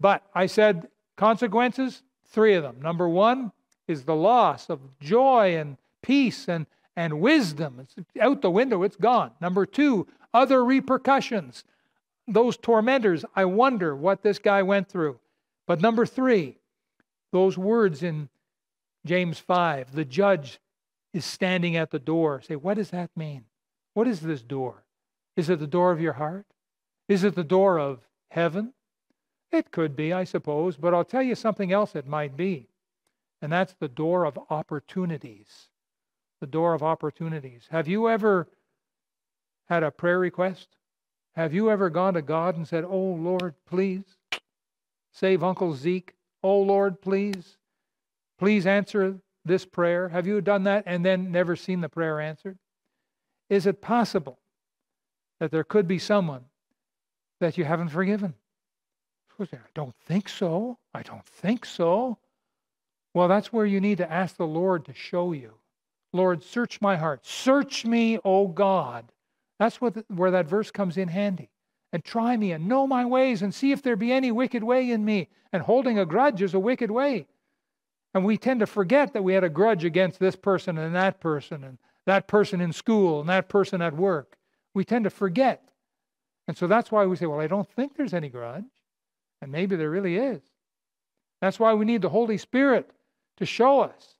But 0.00 0.22
I 0.34 0.46
said 0.46 0.88
consequences, 1.16 2.02
three 2.26 2.54
of 2.54 2.62
them. 2.62 2.80
Number 2.82 3.08
one 3.08 3.52
is 3.88 4.04
the 4.04 4.14
loss 4.14 4.68
of 4.68 4.80
joy 5.00 5.56
and 5.56 5.76
peace 6.02 6.48
and, 6.48 6.66
and 6.96 7.20
wisdom. 7.20 7.80
It's 7.80 7.94
out 8.20 8.42
the 8.42 8.50
window, 8.50 8.82
it's 8.82 8.96
gone. 8.96 9.32
Number 9.40 9.64
two, 9.64 10.06
other 10.34 10.64
repercussions. 10.64 11.64
Those 12.28 12.56
tormentors, 12.56 13.24
I 13.34 13.44
wonder 13.44 13.94
what 13.94 14.22
this 14.22 14.38
guy 14.38 14.62
went 14.62 14.88
through. 14.88 15.18
But 15.66 15.80
number 15.80 16.04
three, 16.04 16.58
those 17.32 17.56
words 17.56 18.02
in 18.02 18.28
James 19.04 19.38
5, 19.38 19.94
the 19.94 20.04
judge 20.04 20.58
is 21.12 21.24
standing 21.24 21.76
at 21.76 21.90
the 21.90 21.98
door. 21.98 22.42
Say, 22.42 22.56
what 22.56 22.74
does 22.74 22.90
that 22.90 23.10
mean? 23.16 23.44
What 23.94 24.08
is 24.08 24.20
this 24.20 24.42
door? 24.42 24.82
Is 25.36 25.50
it 25.50 25.60
the 25.60 25.66
door 25.66 25.92
of 25.92 26.00
your 26.00 26.14
heart? 26.14 26.46
Is 27.08 27.22
it 27.22 27.34
the 27.34 27.44
door 27.44 27.78
of 27.78 28.00
heaven? 28.30 28.72
It 29.52 29.70
could 29.70 29.94
be, 29.94 30.12
I 30.12 30.24
suppose, 30.24 30.76
but 30.76 30.94
I'll 30.94 31.04
tell 31.04 31.22
you 31.22 31.34
something 31.34 31.72
else 31.72 31.94
it 31.94 32.06
might 32.06 32.36
be. 32.36 32.68
And 33.40 33.52
that's 33.52 33.74
the 33.74 33.88
door 33.88 34.24
of 34.24 34.38
opportunities. 34.50 35.68
The 36.40 36.46
door 36.46 36.74
of 36.74 36.82
opportunities. 36.82 37.68
Have 37.70 37.86
you 37.86 38.08
ever 38.08 38.48
had 39.68 39.82
a 39.82 39.90
prayer 39.90 40.18
request? 40.18 40.68
Have 41.34 41.52
you 41.52 41.70
ever 41.70 41.90
gone 41.90 42.14
to 42.14 42.22
God 42.22 42.56
and 42.56 42.66
said, 42.66 42.84
Oh 42.84 43.14
Lord, 43.14 43.54
please 43.66 44.04
save 45.12 45.44
Uncle 45.44 45.74
Zeke? 45.74 46.14
Oh 46.42 46.60
Lord, 46.60 47.00
please, 47.00 47.58
please 48.38 48.66
answer 48.66 49.20
this 49.44 49.64
prayer? 49.64 50.08
Have 50.08 50.26
you 50.26 50.40
done 50.40 50.64
that 50.64 50.84
and 50.86 51.04
then 51.04 51.30
never 51.30 51.54
seen 51.56 51.82
the 51.82 51.88
prayer 51.88 52.20
answered? 52.20 52.58
Is 53.48 53.66
it 53.66 53.80
possible 53.80 54.38
that 55.40 55.50
there 55.50 55.64
could 55.64 55.86
be 55.86 55.98
someone 55.98 56.44
that 57.40 57.58
you 57.58 57.64
haven't 57.64 57.90
forgiven. 57.90 58.34
I 59.40 59.68
don't 59.74 59.94
think 60.06 60.28
so. 60.28 60.78
I 60.94 61.02
don't 61.02 61.24
think 61.24 61.66
so. 61.66 62.18
Well, 63.12 63.28
that's 63.28 63.52
where 63.52 63.66
you 63.66 63.80
need 63.80 63.98
to 63.98 64.10
ask 64.10 64.36
the 64.36 64.46
Lord 64.46 64.86
to 64.86 64.94
show 64.94 65.32
you. 65.32 65.54
Lord, 66.12 66.42
search 66.42 66.80
my 66.80 66.96
heart. 66.96 67.26
Search 67.26 67.84
me, 67.84 68.18
O 68.24 68.48
God. 68.48 69.12
That's 69.58 69.80
what 69.80 69.94
the, 69.94 70.04
where 70.08 70.30
that 70.30 70.48
verse 70.48 70.70
comes 70.70 70.96
in 70.96 71.08
handy. 71.08 71.50
And 71.92 72.04
try 72.04 72.36
me 72.36 72.52
and 72.52 72.68
know 72.68 72.86
my 72.86 73.04
ways 73.04 73.42
and 73.42 73.54
see 73.54 73.72
if 73.72 73.82
there 73.82 73.96
be 73.96 74.12
any 74.12 74.32
wicked 74.32 74.64
way 74.64 74.90
in 74.90 75.04
me. 75.04 75.28
And 75.52 75.62
holding 75.62 75.98
a 75.98 76.06
grudge 76.06 76.42
is 76.42 76.54
a 76.54 76.58
wicked 76.58 76.90
way. 76.90 77.26
And 78.14 78.24
we 78.24 78.38
tend 78.38 78.60
to 78.60 78.66
forget 78.66 79.12
that 79.12 79.24
we 79.24 79.34
had 79.34 79.44
a 79.44 79.50
grudge 79.50 79.84
against 79.84 80.18
this 80.18 80.36
person 80.36 80.78
and 80.78 80.94
that 80.94 81.20
person 81.20 81.62
and 81.64 81.78
that 82.06 82.26
person 82.26 82.60
in 82.60 82.72
school 82.72 83.20
and 83.20 83.28
that 83.28 83.48
person 83.48 83.82
at 83.82 83.94
work 83.94 84.35
we 84.76 84.84
tend 84.84 85.04
to 85.04 85.10
forget. 85.10 85.62
And 86.46 86.56
so 86.56 86.66
that's 86.66 86.92
why 86.92 87.06
we 87.06 87.16
say, 87.16 87.24
well, 87.24 87.40
I 87.40 87.46
don't 87.46 87.68
think 87.68 87.96
there's 87.96 88.14
any 88.14 88.28
grudge. 88.28 88.66
And 89.40 89.50
maybe 89.50 89.74
there 89.74 89.90
really 89.90 90.16
is. 90.16 90.42
That's 91.40 91.58
why 91.58 91.72
we 91.72 91.86
need 91.86 92.02
the 92.02 92.10
Holy 92.10 92.36
Spirit 92.36 92.90
to 93.38 93.46
show 93.46 93.80
us. 93.80 94.16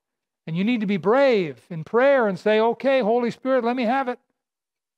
And 0.47 0.57
you 0.57 0.63
need 0.63 0.81
to 0.81 0.87
be 0.87 0.97
brave 0.97 1.61
in 1.69 1.83
prayer 1.83 2.27
and 2.27 2.39
say, 2.39 2.59
okay, 2.59 3.01
Holy 3.01 3.29
Spirit, 3.29 3.63
let 3.63 3.75
me 3.75 3.83
have 3.83 4.07
it. 4.07 4.19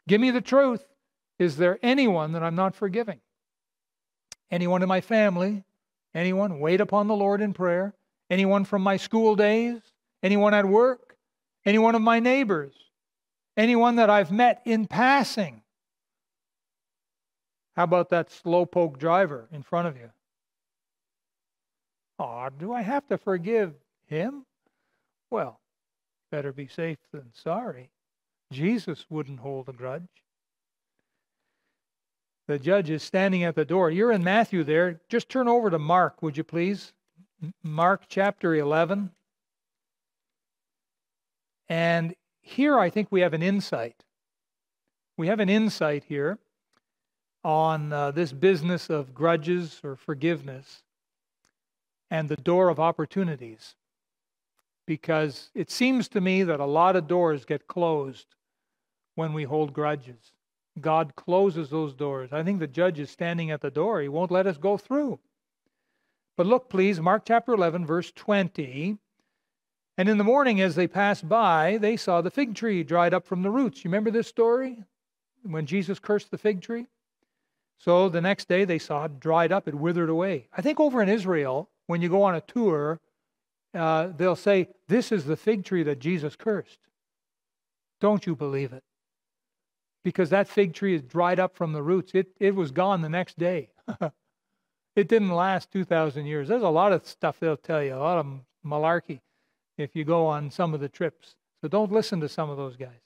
Give 0.07 0.21
me 0.21 0.31
the 0.31 0.41
truth. 0.41 0.85
Is 1.37 1.57
there 1.57 1.77
anyone 1.83 2.31
that 2.31 2.43
I'm 2.43 2.55
not 2.55 2.73
forgiving? 2.73 3.19
Anyone 4.49 4.81
in 4.81 4.87
my 4.87 5.01
family? 5.01 5.65
Anyone? 6.15 6.59
Wait 6.59 6.79
upon 6.79 7.07
the 7.07 7.15
Lord 7.15 7.41
in 7.41 7.53
prayer. 7.53 7.93
Anyone 8.29 8.63
from 8.63 8.81
my 8.81 8.95
school 8.95 9.35
days? 9.35 9.81
Anyone 10.23 10.53
at 10.53 10.65
work? 10.65 11.17
Anyone 11.65 11.95
of 11.95 12.01
my 12.01 12.19
neighbors? 12.19 12.73
Anyone 13.59 13.97
that 13.97 14.09
I've 14.09 14.31
met 14.31 14.61
in 14.63 14.87
passing. 14.87 15.61
How 17.75 17.83
about 17.83 18.09
that 18.09 18.29
slowpoke 18.29 18.97
driver 18.97 19.49
in 19.51 19.63
front 19.63 19.89
of 19.89 19.97
you? 19.97 20.09
Oh, 22.17 22.47
do 22.57 22.73
I 22.73 22.81
have 22.81 23.05
to 23.07 23.17
forgive 23.17 23.73
him? 24.07 24.45
Well, 25.29 25.59
better 26.31 26.53
be 26.53 26.67
safe 26.67 26.97
than 27.11 27.31
sorry. 27.33 27.89
Jesus 28.51 29.05
wouldn't 29.09 29.41
hold 29.41 29.67
a 29.67 29.73
grudge. 29.73 30.07
The 32.47 32.59
judge 32.59 32.89
is 32.89 33.03
standing 33.03 33.43
at 33.43 33.55
the 33.55 33.65
door. 33.65 33.91
You're 33.91 34.11
in 34.11 34.23
Matthew 34.23 34.63
there. 34.63 35.01
Just 35.09 35.29
turn 35.29 35.47
over 35.47 35.69
to 35.69 35.77
Mark, 35.77 36.23
would 36.23 36.37
you 36.37 36.43
please? 36.43 36.93
Mark 37.61 38.03
chapter 38.07 38.55
11. 38.55 39.11
And 41.67 42.15
here 42.49 42.79
I 42.79 42.89
think 42.89 43.07
we 43.11 43.21
have 43.21 43.33
an 43.33 43.43
insight. 43.43 44.03
We 45.17 45.27
have 45.27 45.39
an 45.39 45.49
insight 45.49 46.03
here 46.05 46.39
on 47.43 47.93
uh, 47.93 48.11
this 48.11 48.33
business 48.33 48.89
of 48.89 49.13
grudges 49.13 49.79
or 49.83 49.95
forgiveness 49.95 50.83
and 52.11 52.27
the 52.27 52.37
door 52.37 52.69
of 52.69 52.79
opportunities. 52.79 53.75
Because 54.85 55.51
it 55.53 55.69
seems 55.69 56.07
to 56.09 56.21
me 56.21 56.43
that 56.43 56.59
a 56.59 56.65
lot 56.65 56.95
of 56.95 57.07
doors 57.07 57.45
get 57.45 57.67
closed 57.67 58.35
when 59.15 59.33
we 59.33 59.43
hold 59.43 59.73
grudges. 59.73 60.33
God 60.81 61.15
closes 61.15 61.69
those 61.69 61.93
doors. 61.93 62.33
I 62.33 62.43
think 62.43 62.59
the 62.59 62.67
judge 62.67 62.99
is 62.99 63.09
standing 63.09 63.51
at 63.51 63.61
the 63.61 63.69
door. 63.69 64.01
He 64.01 64.07
won't 64.07 64.31
let 64.31 64.47
us 64.47 64.57
go 64.57 64.77
through. 64.77 65.19
But 66.37 66.47
look, 66.47 66.69
please, 66.69 66.99
Mark 66.99 67.23
chapter 67.25 67.53
11, 67.53 67.85
verse 67.85 68.11
20. 68.15 68.97
And 69.99 70.07
in 70.07 70.17
the 70.17 70.23
morning, 70.23 70.61
as 70.61 70.75
they 70.75 70.87
passed 70.87 71.27
by, 71.27 71.77
they 71.77 71.97
saw 71.97 72.21
the 72.21 72.31
fig 72.31 72.55
tree 72.55 72.83
dried 72.83 73.13
up 73.13 73.25
from 73.25 73.41
the 73.41 73.49
roots. 73.49 73.83
You 73.83 73.89
remember 73.89 74.11
this 74.11 74.29
story? 74.29 74.81
When 75.43 75.65
Jesus 75.65 75.99
cursed 75.99 76.31
the 76.31 76.37
fig 76.37 76.61
tree? 76.61 76.85
So 77.79 78.07
the 78.07 78.21
next 78.21 78.47
day, 78.47 78.63
they 78.63 78.79
saw 78.79 79.03
it 79.03 79.19
dried 79.19 79.51
up, 79.51 79.67
it 79.67 79.75
withered 79.75 80.07
away. 80.07 80.47
I 80.55 80.61
think 80.61 80.79
over 80.79 81.03
in 81.03 81.09
Israel, 81.09 81.69
when 81.87 82.01
you 82.01 82.07
go 82.07 82.23
on 82.23 82.33
a 82.33 82.39
tour, 82.39 83.01
uh, 83.73 84.11
they'll 84.15 84.37
say, 84.37 84.69
This 84.87 85.11
is 85.11 85.25
the 85.25 85.35
fig 85.35 85.65
tree 85.65 85.83
that 85.83 85.99
Jesus 85.99 86.37
cursed. 86.37 86.79
Don't 87.99 88.25
you 88.25 88.37
believe 88.37 88.71
it? 88.71 88.85
Because 90.05 90.29
that 90.29 90.47
fig 90.47 90.73
tree 90.73 90.95
is 90.95 91.01
dried 91.01 91.41
up 91.41 91.57
from 91.57 91.73
the 91.73 91.83
roots. 91.83 92.15
It, 92.15 92.27
it 92.39 92.55
was 92.55 92.71
gone 92.71 93.01
the 93.01 93.09
next 93.09 93.37
day. 93.37 93.67
it 94.95 95.09
didn't 95.09 95.31
last 95.31 95.73
2,000 95.73 96.25
years. 96.25 96.47
There's 96.47 96.63
a 96.63 96.69
lot 96.69 96.93
of 96.93 97.05
stuff 97.05 97.37
they'll 97.37 97.57
tell 97.57 97.83
you, 97.83 97.95
a 97.95 97.97
lot 97.97 98.17
of 98.17 98.27
malarkey 98.65 99.19
if 99.79 99.95
you 99.95 100.03
go 100.03 100.25
on 100.25 100.51
some 100.51 100.73
of 100.73 100.79
the 100.79 100.89
trips. 100.89 101.35
So 101.61 101.67
don't 101.67 101.91
listen 101.91 102.19
to 102.21 102.29
some 102.29 102.49
of 102.49 102.57
those 102.57 102.75
guys. 102.75 102.99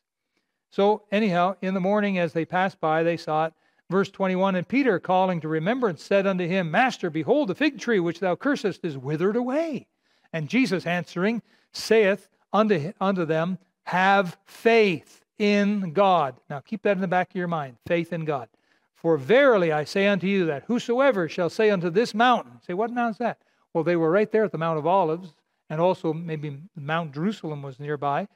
So, 0.70 1.04
anyhow, 1.12 1.56
in 1.62 1.76
the 1.76 1.80
morning 1.80 2.18
as 2.18 2.34
they 2.34 2.46
passed 2.46 2.80
by, 2.80 3.04
they 3.04 3.18
saw 3.18 3.46
it. 3.46 3.54
Verse 3.90 4.10
21 4.10 4.56
And 4.56 4.68
Peter, 4.68 5.00
calling 5.00 5.40
to 5.42 5.48
remembrance, 5.48 6.04
said 6.04 6.26
unto 6.26 6.48
him, 6.48 6.72
Master, 6.72 7.10
behold, 7.10 7.50
the 7.50 7.56
fig 7.56 7.80
tree 7.80 8.00
which 8.00 8.20
thou 8.20 8.36
cursest 8.36 8.84
is 8.84 8.98
withered 8.98 9.36
away. 9.36 9.88
And 10.32 10.50
Jesus 10.50 10.88
answering 10.88 11.44
saith 11.74 12.28
unto, 12.52 12.92
unto 13.00 13.26
them, 13.26 13.60
Have 13.84 14.38
faith 14.46 15.24
in 15.38 15.94
God. 15.94 16.36
Now 16.50 16.60
keep 16.60 16.82
that 16.84 16.98
in 16.98 17.02
the 17.02 17.08
back 17.08 17.30
of 17.30 17.36
your 17.36 17.48
mind 17.48 17.78
faith 17.86 18.12
in 18.12 18.26
God. 18.26 18.50
For 18.96 19.18
verily 19.18 19.72
I 19.72 19.84
say 19.84 20.08
unto 20.08 20.26
you 20.26 20.46
that 20.46 20.64
whosoever 20.64 21.28
shall 21.28 21.50
say 21.50 21.70
unto 21.70 21.90
this 21.90 22.14
mountain, 22.16 22.54
say, 22.66 22.74
What 22.74 22.90
mountain 22.90 23.12
is 23.12 23.18
that? 23.18 23.38
Well, 23.74 23.84
they 23.84 23.96
were 23.96 24.10
right 24.10 24.32
there 24.32 24.46
at 24.46 24.52
the 24.52 24.58
Mount 24.58 24.80
of 24.80 24.88
Olives 24.88 25.34
and 25.70 25.80
also 25.80 26.14
maybe 26.14 26.58
Mount 26.76 27.14
Jerusalem 27.14 27.62
was 27.62 27.80
nearby. 27.80 28.28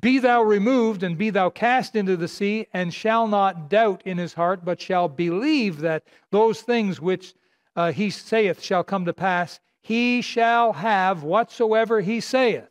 Be 0.00 0.18
thou 0.18 0.42
removed, 0.42 1.02
and 1.02 1.16
be 1.16 1.30
thou 1.30 1.48
cast 1.48 1.96
into 1.96 2.16
the 2.16 2.28
sea, 2.28 2.66
and 2.74 2.92
shall 2.92 3.26
not 3.26 3.70
doubt 3.70 4.02
in 4.04 4.18
his 4.18 4.34
heart, 4.34 4.64
but 4.64 4.80
shall 4.80 5.08
believe 5.08 5.80
that 5.80 6.04
those 6.30 6.60
things 6.60 7.00
which 7.00 7.34
uh, 7.74 7.92
he 7.92 8.10
saith 8.10 8.62
shall 8.62 8.84
come 8.84 9.06
to 9.06 9.14
pass, 9.14 9.60
he 9.80 10.20
shall 10.20 10.72
have 10.74 11.22
whatsoever 11.22 12.00
he 12.00 12.20
saith. 12.20 12.68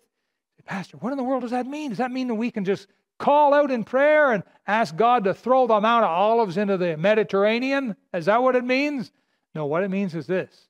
Pastor, 0.66 0.98
what 0.98 1.12
in 1.12 1.18
the 1.18 1.24
world 1.24 1.42
does 1.42 1.52
that 1.52 1.66
mean? 1.66 1.90
Does 1.90 1.98
that 1.98 2.12
mean 2.12 2.28
that 2.28 2.36
we 2.36 2.52
can 2.52 2.66
just 2.66 2.88
call 3.18 3.54
out 3.54 3.72
in 3.72 3.84
prayer 3.84 4.34
and 4.34 4.44
ask 4.68 4.96
God 4.96 5.24
to 5.24 5.34
throw 5.34 5.66
the 5.66 5.80
Mount 5.80 6.04
of 6.04 6.12
Olives 6.12 6.58
into 6.58 6.78
the 6.78 6.98
Mediterranean? 6.98 7.96
Is 8.14 8.26
that 8.26 8.44
what 8.44 8.56
it 8.56 8.66
means? 8.66 9.12
No, 9.56 9.66
what 9.66 9.84
it 9.84 9.90
means 9.90 10.14
is 10.14 10.28
this 10.28 10.68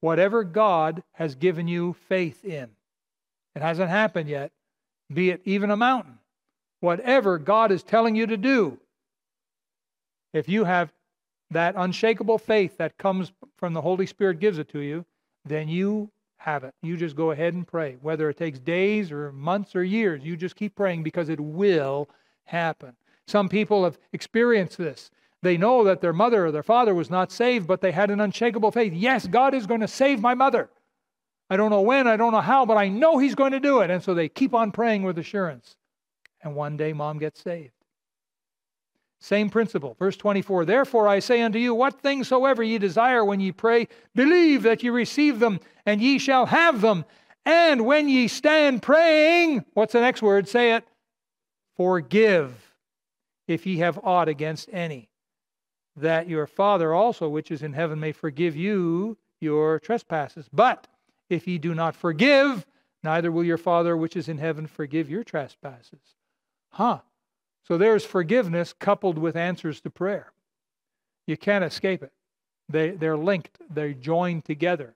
whatever 0.00 0.44
God 0.44 1.02
has 1.12 1.34
given 1.34 1.68
you 1.68 1.94
faith 2.08 2.44
in, 2.44 2.68
it 3.54 3.62
hasn't 3.62 3.90
happened 3.90 4.28
yet, 4.28 4.52
be 5.12 5.30
it 5.30 5.40
even 5.44 5.70
a 5.70 5.76
mountain, 5.76 6.18
whatever 6.80 7.38
God 7.38 7.72
is 7.72 7.82
telling 7.82 8.14
you 8.14 8.26
to 8.26 8.36
do, 8.36 8.78
if 10.32 10.48
you 10.48 10.64
have 10.64 10.92
that 11.50 11.74
unshakable 11.76 12.38
faith 12.38 12.76
that 12.78 12.96
comes 12.96 13.32
from 13.56 13.72
the 13.72 13.80
Holy 13.80 14.06
Spirit 14.06 14.38
gives 14.38 14.58
it 14.58 14.68
to 14.68 14.80
you, 14.80 15.04
then 15.44 15.68
you 15.68 16.10
have 16.36 16.64
it. 16.64 16.74
You 16.82 16.96
just 16.96 17.16
go 17.16 17.32
ahead 17.32 17.54
and 17.54 17.66
pray. 17.66 17.96
Whether 18.00 18.30
it 18.30 18.36
takes 18.36 18.58
days 18.58 19.10
or 19.10 19.32
months 19.32 19.74
or 19.74 19.82
years, 19.82 20.22
you 20.24 20.36
just 20.36 20.56
keep 20.56 20.74
praying 20.74 21.02
because 21.02 21.28
it 21.28 21.40
will 21.40 22.08
happen. 22.44 22.94
Some 23.26 23.48
people 23.48 23.84
have 23.84 23.98
experienced 24.12 24.78
this. 24.78 25.10
They 25.42 25.56
know 25.56 25.84
that 25.84 26.00
their 26.00 26.12
mother 26.12 26.46
or 26.46 26.52
their 26.52 26.62
father 26.62 26.94
was 26.94 27.10
not 27.10 27.32
saved, 27.32 27.66
but 27.66 27.80
they 27.80 27.92
had 27.92 28.10
an 28.10 28.20
unshakable 28.20 28.70
faith. 28.72 28.92
Yes, 28.92 29.26
God 29.26 29.54
is 29.54 29.66
going 29.66 29.80
to 29.80 29.88
save 29.88 30.20
my 30.20 30.34
mother. 30.34 30.68
I 31.48 31.56
don't 31.56 31.70
know 31.70 31.80
when, 31.80 32.06
I 32.06 32.16
don't 32.16 32.32
know 32.32 32.40
how, 32.40 32.66
but 32.66 32.76
I 32.76 32.88
know 32.88 33.18
He's 33.18 33.34
going 33.34 33.52
to 33.52 33.60
do 33.60 33.80
it. 33.80 33.90
And 33.90 34.02
so 34.02 34.14
they 34.14 34.28
keep 34.28 34.54
on 34.54 34.70
praying 34.70 35.02
with 35.02 35.18
assurance. 35.18 35.76
And 36.42 36.54
one 36.54 36.76
day, 36.76 36.92
mom 36.92 37.18
gets 37.18 37.42
saved. 37.42 37.72
Same 39.20 39.50
principle. 39.50 39.96
Verse 39.98 40.16
24 40.16 40.64
Therefore 40.64 41.06
I 41.06 41.18
say 41.18 41.42
unto 41.42 41.58
you, 41.58 41.74
what 41.74 42.00
things 42.00 42.28
soever 42.28 42.62
ye 42.62 42.78
desire 42.78 43.24
when 43.24 43.40
ye 43.40 43.52
pray, 43.52 43.88
believe 44.14 44.62
that 44.62 44.82
ye 44.82 44.88
receive 44.88 45.38
them, 45.38 45.60
and 45.84 46.00
ye 46.00 46.18
shall 46.18 46.46
have 46.46 46.80
them. 46.80 47.04
And 47.44 47.84
when 47.84 48.08
ye 48.08 48.28
stand 48.28 48.82
praying, 48.82 49.64
what's 49.74 49.92
the 49.92 50.00
next 50.00 50.22
word? 50.22 50.48
Say 50.48 50.74
it. 50.74 50.84
Forgive 51.76 52.74
if 53.46 53.66
ye 53.66 53.78
have 53.78 53.98
aught 54.02 54.28
against 54.28 54.68
any, 54.72 55.09
that 55.96 56.28
your 56.28 56.46
Father 56.46 56.94
also, 56.94 57.28
which 57.28 57.50
is 57.50 57.62
in 57.62 57.72
heaven, 57.72 58.00
may 58.00 58.12
forgive 58.12 58.56
you 58.56 59.18
your 59.40 59.78
trespasses. 59.80 60.48
But 60.52 60.86
if 61.28 61.46
ye 61.46 61.58
do 61.58 61.74
not 61.74 61.96
forgive, 61.96 62.66
neither 63.02 63.32
will 63.32 63.44
your 63.44 63.58
Father, 63.58 63.96
which 63.96 64.16
is 64.16 64.28
in 64.28 64.38
heaven, 64.38 64.66
forgive 64.66 65.10
your 65.10 65.24
trespasses. 65.24 66.16
Huh. 66.70 67.00
So 67.62 67.78
there's 67.78 68.04
forgiveness 68.04 68.72
coupled 68.72 69.18
with 69.18 69.36
answers 69.36 69.80
to 69.82 69.90
prayer. 69.90 70.32
You 71.26 71.36
can't 71.36 71.64
escape 71.64 72.02
it. 72.02 72.12
They, 72.68 72.90
they're 72.90 73.16
linked, 73.16 73.58
they're 73.68 73.92
joined 73.92 74.44
together. 74.44 74.94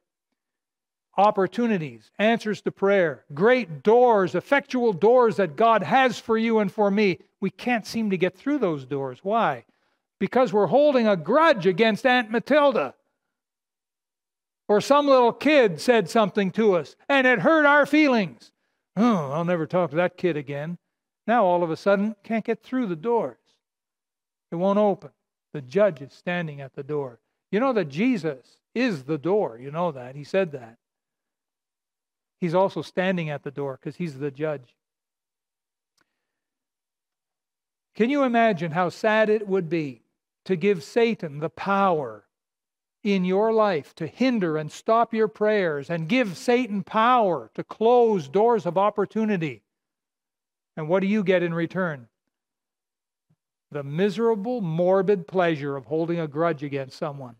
Opportunities, 1.17 2.11
answers 2.19 2.61
to 2.63 2.73
prayer, 2.73 3.25
great 3.35 3.83
doors, 3.83 4.35
effectual 4.35 4.93
doors 4.93 5.37
that 5.37 5.55
God 5.55 5.83
has 5.83 6.19
for 6.19 6.37
you 6.37 6.59
and 6.59 6.71
for 6.73 6.91
me. 6.91 7.19
We 7.41 7.51
can't 7.51 7.87
seem 7.87 8.11
to 8.11 8.17
get 8.17 8.37
through 8.37 8.59
those 8.59 8.85
doors. 8.85 9.21
Why? 9.23 9.65
Because 10.25 10.55
we're 10.55 10.69
holding 10.69 11.07
a 11.07 11.19
grudge 11.19 11.67
against 11.67 12.07
Aunt 12.07 12.31
Matilda. 12.31 12.95
Or 14.69 14.81
some 14.81 15.07
little 15.07 15.35
kid 15.35 15.83
said 15.83 16.09
something 16.09 16.51
to 16.53 16.77
us 16.77 16.97
and 17.11 17.27
it 17.27 17.41
hurt 17.41 17.67
our 17.67 17.85
feelings. 17.85 18.51
Oh, 18.97 19.33
I'll 19.33 19.45
never 19.45 19.67
talk 19.67 19.91
to 19.91 19.97
that 19.97 20.17
kid 20.17 20.39
again. 20.39 20.79
Now 21.27 21.45
all 21.45 21.63
of 21.63 21.71
a 21.71 21.77
sudden, 21.77 22.17
can't 22.25 22.43
get 22.43 22.63
through 22.63 22.87
the 22.87 22.97
doors. 22.97 23.37
It 24.51 24.55
won't 24.55 24.79
open. 24.79 25.11
The 25.53 25.61
judge 25.61 26.01
is 26.01 26.15
standing 26.15 26.63
at 26.63 26.75
the 26.75 26.83
door. 26.83 27.21
You 27.53 27.61
know 27.61 27.75
that 27.75 27.91
Jesus 27.91 28.57
is 28.75 29.05
the 29.05 29.19
door. 29.19 29.59
You 29.59 29.71
know 29.71 29.93
that. 29.93 30.17
He 30.17 30.25
said 30.25 30.53
that. 30.53 30.79
He's 32.41 32.55
also 32.55 32.81
standing 32.81 33.29
at 33.29 33.43
the 33.43 33.51
door 33.51 33.79
because 33.79 33.97
he's 33.97 34.19
the 34.19 34.31
judge. 34.31 34.75
Can 37.95 38.09
you 38.09 38.23
imagine 38.23 38.71
how 38.71 38.89
sad 38.89 39.29
it 39.29 39.47
would 39.47 39.69
be 39.69 40.01
to 40.45 40.57
give 40.57 40.83
Satan 40.83 41.39
the 41.39 41.49
power 41.51 42.27
in 43.03 43.25
your 43.25 43.53
life 43.53 43.95
to 43.97 44.07
hinder 44.07 44.57
and 44.57 44.73
stop 44.73 45.13
your 45.13 45.29
prayers 45.29 45.91
and 45.91 46.09
give 46.09 46.37
Satan 46.37 46.83
power 46.83 47.51
to 47.55 47.63
close 47.63 48.29
doors 48.29 48.67
of 48.67 48.79
opportunity? 48.79 49.63
And 50.77 50.89
what 50.89 51.01
do 51.01 51.07
you 51.07 51.23
get 51.23 51.43
in 51.43 51.55
return? 51.55 52.09
The 53.71 53.83
miserable, 53.83 54.61
morbid 54.61 55.27
pleasure 55.27 55.77
of 55.77 55.87
holding 55.87 56.21
a 56.21 56.29
grudge 56.29 56.63
against 56.63 56.97
someone. 56.97 57.37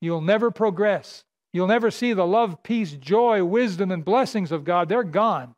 You'll 0.00 0.20
never 0.20 0.50
progress. 0.50 1.24
You'll 1.52 1.68
never 1.68 1.90
see 1.90 2.12
the 2.12 2.26
love, 2.26 2.62
peace, 2.62 2.92
joy, 2.92 3.44
wisdom, 3.44 3.90
and 3.92 4.04
blessings 4.04 4.50
of 4.50 4.64
God. 4.64 4.88
They're 4.88 5.04
gone. 5.04 5.54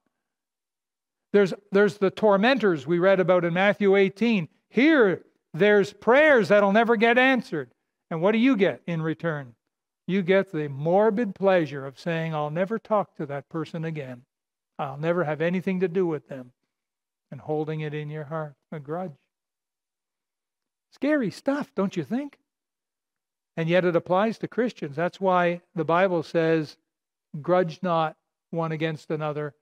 There's, 1.32 1.54
there's 1.72 1.98
the 1.98 2.10
tormentors 2.10 2.86
we 2.86 2.98
read 2.98 3.20
about 3.20 3.44
in 3.44 3.54
Matthew 3.54 3.96
18. 3.96 4.48
Here, 4.68 5.24
there's 5.54 5.92
prayers 5.92 6.48
that'll 6.48 6.72
never 6.72 6.96
get 6.96 7.16
answered. 7.16 7.70
And 8.10 8.20
what 8.20 8.32
do 8.32 8.38
you 8.38 8.56
get 8.56 8.82
in 8.86 9.00
return? 9.00 9.54
You 10.06 10.20
get 10.20 10.52
the 10.52 10.68
morbid 10.68 11.34
pleasure 11.34 11.86
of 11.86 11.98
saying, 11.98 12.34
I'll 12.34 12.50
never 12.50 12.78
talk 12.78 13.16
to 13.16 13.26
that 13.26 13.48
person 13.48 13.84
again. 13.84 14.22
I'll 14.78 14.98
never 14.98 15.24
have 15.24 15.40
anything 15.40 15.80
to 15.80 15.88
do 15.88 16.06
with 16.06 16.28
them. 16.28 16.52
And 17.30 17.40
holding 17.40 17.80
it 17.80 17.94
in 17.94 18.10
your 18.10 18.24
heart, 18.24 18.54
a 18.70 18.78
grudge. 18.78 19.12
Scary 20.92 21.30
stuff, 21.30 21.72
don't 21.74 21.96
you 21.96 22.04
think? 22.04 22.38
And 23.56 23.68
yet 23.68 23.84
it 23.84 23.96
applies 23.96 24.38
to 24.38 24.48
Christians. 24.48 24.96
That's 24.96 25.20
why 25.20 25.62
the 25.74 25.84
Bible 25.84 26.22
says, 26.22 26.76
grudge 27.40 27.80
not 27.82 28.16
one 28.50 28.72
against 28.72 29.10
another, 29.10 29.54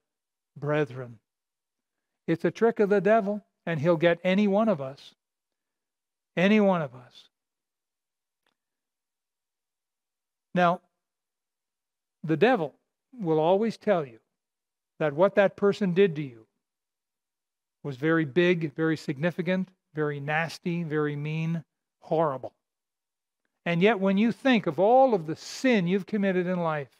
brethren. 0.57 1.19
It's 2.27 2.45
a 2.45 2.51
trick 2.51 2.81
of 2.81 2.89
the 2.89 3.01
devil, 3.01 3.43
and 3.65 3.81
he'll 3.81 3.97
get 3.97 4.19
any 4.25 4.47
one 4.49 4.69
of 4.69 4.81
us. 4.81 5.15
Any 6.37 6.61
one 6.61 6.83
of 6.83 6.95
us. 6.95 7.29
Now, 10.55 10.81
the 12.25 12.37
devil 12.37 12.75
will 13.19 13.41
always 13.41 13.77
tell 13.77 14.07
you 14.07 14.19
that 14.99 15.13
what 15.13 15.35
that 15.35 15.57
person 15.57 15.95
did 15.95 16.17
to 16.17 16.23
you 16.23 16.47
was 17.83 17.97
very 17.97 18.25
big, 18.25 18.75
very 18.75 18.97
significant, 18.97 19.69
very 19.95 20.21
nasty, 20.21 20.83
very 20.83 21.17
mean, 21.17 21.65
horrible. 22.01 22.53
And 23.65 23.83
yet, 23.83 24.01
when 24.01 24.19
you 24.19 24.33
think 24.33 24.67
of 24.67 24.79
all 24.79 25.15
of 25.15 25.27
the 25.27 25.37
sin 25.37 25.87
you've 25.87 26.07
committed 26.07 26.47
in 26.47 26.61
life 26.61 26.97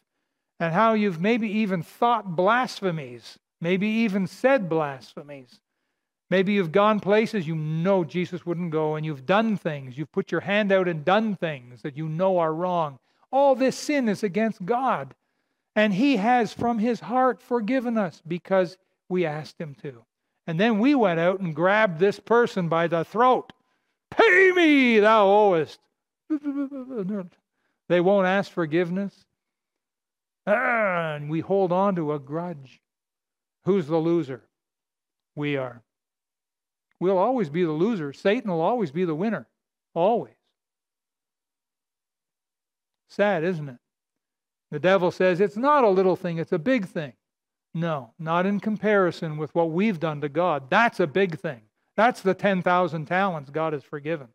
and 0.59 0.73
how 0.73 0.93
you've 0.93 1.19
maybe 1.19 1.49
even 1.49 1.83
thought 1.83 2.35
blasphemies, 2.35 3.37
maybe 3.59 3.87
even 3.87 4.27
said 4.27 4.69
blasphemies, 4.69 5.59
maybe 6.33 6.53
you've 6.53 6.71
gone 6.71 6.99
places 6.99 7.45
you 7.45 7.53
know 7.53 8.03
Jesus 8.03 8.43
wouldn't 8.43 8.71
go, 8.71 8.95
and 8.95 9.05
you've 9.05 9.23
done 9.23 9.55
things, 9.55 9.95
you've 9.95 10.11
put 10.11 10.31
your 10.31 10.41
hand 10.41 10.71
out 10.71 10.87
and 10.87 11.05
done 11.05 11.35
things 11.35 11.83
that 11.83 11.95
you 11.95 12.09
know 12.09 12.39
are 12.39 12.55
wrong. 12.55 12.97
All 13.31 13.53
this 13.53 13.77
sin 13.77 14.09
is 14.09 14.23
against 14.23 14.65
God. 14.65 15.13
And 15.75 15.93
he 15.93 16.17
has 16.17 16.51
from 16.51 16.79
his 16.79 17.01
heart 17.01 17.39
forgiven 17.39 17.99
us 17.99 18.19
because 18.27 18.79
we 19.09 19.27
asked 19.27 19.61
him 19.61 19.75
to. 19.83 20.05
And 20.47 20.59
then 20.59 20.79
we 20.79 20.95
went 20.95 21.19
out 21.19 21.39
and 21.39 21.55
grabbed 21.55 21.99
this 21.99 22.19
person 22.19 22.67
by 22.67 22.87
the 22.87 23.03
throat. 23.03 23.53
Pay 24.09 24.53
me, 24.55 24.99
thou 25.01 25.27
owest. 25.27 25.79
They 27.89 28.01
won't 28.01 28.25
ask 28.25 28.51
forgiveness. 28.51 29.13
Ah, 30.47 31.13
and 31.13 31.29
we 31.29 31.41
hold 31.41 31.71
on 31.71 31.95
to 31.97 32.11
a 32.11 32.17
grudge. 32.17 32.81
Who's 33.65 33.85
the 33.85 33.97
loser? 33.97 34.41
We 35.35 35.57
are. 35.57 35.83
We'll 37.03 37.17
always 37.17 37.49
be 37.49 37.65
the 37.65 37.71
loser. 37.71 38.13
Satan 38.13 38.49
will 38.49 38.61
always 38.61 38.89
be 38.89 39.03
the 39.03 39.13
winner. 39.13 39.45
Always. 39.93 40.35
Sad, 43.09 43.43
isn't 43.43 43.67
it? 43.67 43.77
The 44.71 44.79
devil 44.79 45.11
says 45.11 45.41
it's 45.41 45.57
not 45.57 45.83
a 45.83 45.89
little 45.89 46.15
thing, 46.15 46.37
it's 46.37 46.53
a 46.53 46.57
big 46.57 46.87
thing. 46.87 47.11
No, 47.73 48.13
not 48.17 48.45
in 48.45 48.61
comparison 48.61 49.35
with 49.35 49.53
what 49.53 49.71
we've 49.71 49.99
done 49.99 50.21
to 50.21 50.29
God. 50.29 50.69
That's 50.69 51.01
a 51.01 51.05
big 51.05 51.37
thing. 51.39 51.63
That's 51.97 52.21
the 52.21 52.33
10,000 52.33 53.05
talents 53.05 53.49
God 53.49 53.73
has 53.73 53.83
forgiven. 53.83 54.29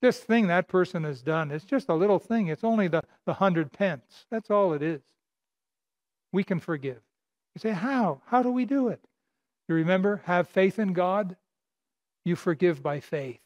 This 0.00 0.20
thing 0.20 0.46
that 0.46 0.68
person 0.68 1.02
has 1.02 1.22
done, 1.22 1.50
it's 1.50 1.64
just 1.64 1.88
a 1.88 1.94
little 1.94 2.20
thing. 2.20 2.46
It's 2.46 2.62
only 2.62 2.86
the, 2.86 3.02
the 3.24 3.34
hundred 3.34 3.72
pence. 3.72 4.26
That's 4.30 4.48
all 4.48 4.74
it 4.74 4.82
is. 4.82 5.02
We 6.30 6.44
can 6.44 6.60
forgive. 6.60 7.00
You 7.56 7.58
say, 7.58 7.70
How? 7.70 8.20
How 8.26 8.44
do 8.44 8.52
we 8.52 8.64
do 8.64 8.86
it? 8.88 9.04
You 9.68 9.74
remember, 9.74 10.22
have 10.26 10.46
faith 10.46 10.78
in 10.78 10.92
God. 10.92 11.36
You 12.26 12.34
forgive 12.34 12.82
by 12.82 12.98
faith. 12.98 13.38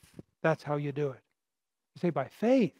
That's 0.43 0.62
how 0.62 0.77
you 0.77 0.90
do 0.90 1.11
it. 1.11 1.21
You 1.95 2.01
say, 2.01 2.09
By 2.09 2.29
faith. 2.29 2.73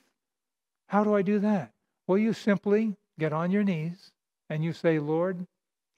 How 0.87 1.05
do 1.05 1.15
I 1.15 1.21
do 1.21 1.39
that? 1.41 1.73
Well, 2.07 2.17
you 2.17 2.33
simply 2.33 2.97
get 3.19 3.35
on 3.35 3.51
your 3.51 3.63
knees 3.63 4.11
and 4.49 4.65
you 4.65 4.73
say, 4.73 4.99
Lord, 4.99 5.47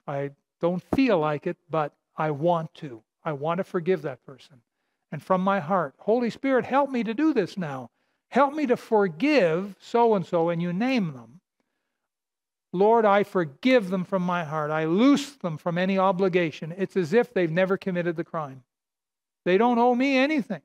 I 0.09 0.33
don't 0.61 0.83
feel 0.97 1.21
like 1.21 1.47
it, 1.47 1.57
but 1.71 1.95
I 2.17 2.33
want 2.33 2.75
to. 2.75 3.01
I 3.25 3.33
want 3.33 3.59
to 3.59 3.65
forgive 3.65 4.03
that 4.03 4.27
person. 4.27 4.61
And 5.13 5.23
from 5.23 5.41
my 5.41 5.61
heart, 5.61 5.95
Holy 5.99 6.31
Spirit, 6.31 6.65
help 6.65 6.91
me 6.91 7.05
to 7.05 7.15
do 7.15 7.33
this 7.33 7.57
now. 7.57 7.89
Help 8.29 8.55
me 8.55 8.67
to 8.67 8.77
forgive 8.77 9.77
so 9.79 10.17
and 10.17 10.27
so, 10.27 10.49
and 10.49 10.61
you 10.61 10.73
name 10.73 11.13
them. 11.13 11.39
Lord, 12.73 13.05
I 13.05 13.23
forgive 13.23 13.89
them 13.89 14.05
from 14.05 14.23
my 14.23 14.43
heart. 14.43 14.73
I 14.73 14.85
loose 14.85 15.31
them 15.31 15.59
from 15.59 15.79
any 15.79 15.97
obligation. 15.97 16.75
It's 16.77 16.97
as 16.97 17.13
if 17.13 17.33
they've 17.33 17.51
never 17.51 17.77
committed 17.77 18.17
the 18.17 18.25
crime. 18.25 18.65
They 19.45 19.59
don't 19.59 19.79
owe 19.79 19.95
me 19.95 20.17
anything. 20.17 20.63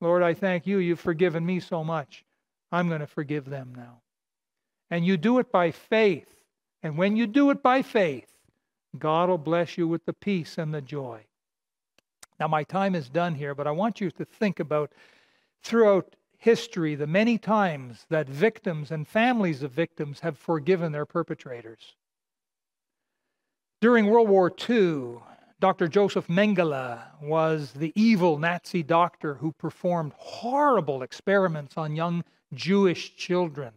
Lord, 0.00 0.22
I 0.22 0.34
thank 0.34 0.66
you. 0.66 0.78
You've 0.78 1.00
forgiven 1.00 1.44
me 1.44 1.60
so 1.60 1.82
much. 1.82 2.24
I'm 2.70 2.88
going 2.88 3.00
to 3.00 3.06
forgive 3.06 3.46
them 3.46 3.72
now. 3.76 4.00
And 4.90 5.04
you 5.04 5.16
do 5.16 5.38
it 5.38 5.50
by 5.50 5.70
faith. 5.70 6.28
And 6.82 6.96
when 6.96 7.16
you 7.16 7.26
do 7.26 7.50
it 7.50 7.62
by 7.62 7.82
faith, 7.82 8.30
God 8.98 9.28
will 9.28 9.38
bless 9.38 9.76
you 9.76 9.88
with 9.88 10.04
the 10.04 10.12
peace 10.12 10.58
and 10.58 10.72
the 10.72 10.80
joy. 10.80 11.24
Now, 12.38 12.48
my 12.48 12.64
time 12.64 12.94
is 12.94 13.08
done 13.08 13.34
here, 13.34 13.54
but 13.54 13.66
I 13.66 13.70
want 13.70 14.00
you 14.00 14.10
to 14.12 14.24
think 14.24 14.60
about 14.60 14.92
throughout 15.62 16.16
history 16.38 16.94
the 16.94 17.06
many 17.06 17.38
times 17.38 18.06
that 18.10 18.28
victims 18.28 18.90
and 18.90 19.08
families 19.08 19.62
of 19.62 19.72
victims 19.72 20.20
have 20.20 20.38
forgiven 20.38 20.92
their 20.92 21.06
perpetrators. 21.06 21.96
During 23.80 24.06
World 24.06 24.28
War 24.28 24.52
II, 24.68 25.18
Dr. 25.58 25.88
Joseph 25.88 26.26
Mengele 26.26 27.00
was 27.22 27.72
the 27.72 27.92
evil 27.94 28.38
Nazi 28.38 28.82
doctor 28.82 29.34
who 29.34 29.52
performed 29.52 30.12
horrible 30.16 31.02
experiments 31.02 31.78
on 31.78 31.96
young 31.96 32.24
Jewish 32.52 33.16
children, 33.16 33.72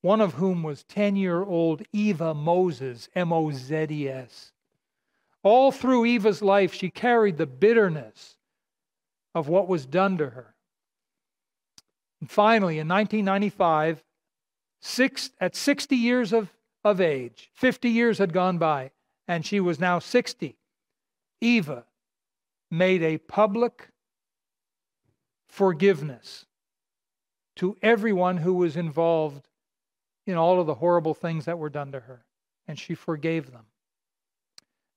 one 0.00 0.20
of 0.20 0.34
whom 0.34 0.64
was 0.64 0.82
10 0.84 1.14
year 1.14 1.42
old 1.44 1.82
Eva 1.92 2.34
Mozes, 2.34 3.08
M 3.14 3.32
O 3.32 3.52
Z 3.52 3.86
E 3.90 4.08
S. 4.08 4.52
All 5.44 5.70
through 5.70 6.04
Eva's 6.06 6.42
life, 6.42 6.74
she 6.74 6.90
carried 6.90 7.36
the 7.36 7.46
bitterness 7.46 8.36
of 9.36 9.46
what 9.46 9.68
was 9.68 9.86
done 9.86 10.18
to 10.18 10.30
her. 10.30 10.54
And 12.20 12.28
finally, 12.28 12.78
in 12.78 12.88
1995, 12.88 14.02
six, 14.80 15.30
at 15.40 15.54
60 15.54 15.94
years 15.94 16.32
of, 16.32 16.52
of 16.82 17.00
age, 17.00 17.50
50 17.54 17.88
years 17.88 18.18
had 18.18 18.32
gone 18.32 18.58
by, 18.58 18.90
and 19.28 19.46
she 19.46 19.60
was 19.60 19.78
now 19.78 19.98
60, 19.98 20.56
Eva 21.44 21.84
made 22.70 23.02
a 23.02 23.18
public 23.18 23.90
forgiveness 25.46 26.46
to 27.56 27.76
everyone 27.82 28.38
who 28.38 28.54
was 28.54 28.76
involved 28.76 29.46
in 30.26 30.36
all 30.36 30.58
of 30.58 30.66
the 30.66 30.76
horrible 30.76 31.12
things 31.12 31.44
that 31.44 31.58
were 31.58 31.68
done 31.68 31.92
to 31.92 32.00
her, 32.00 32.24
and 32.66 32.78
she 32.78 32.94
forgave 32.94 33.52
them. 33.52 33.66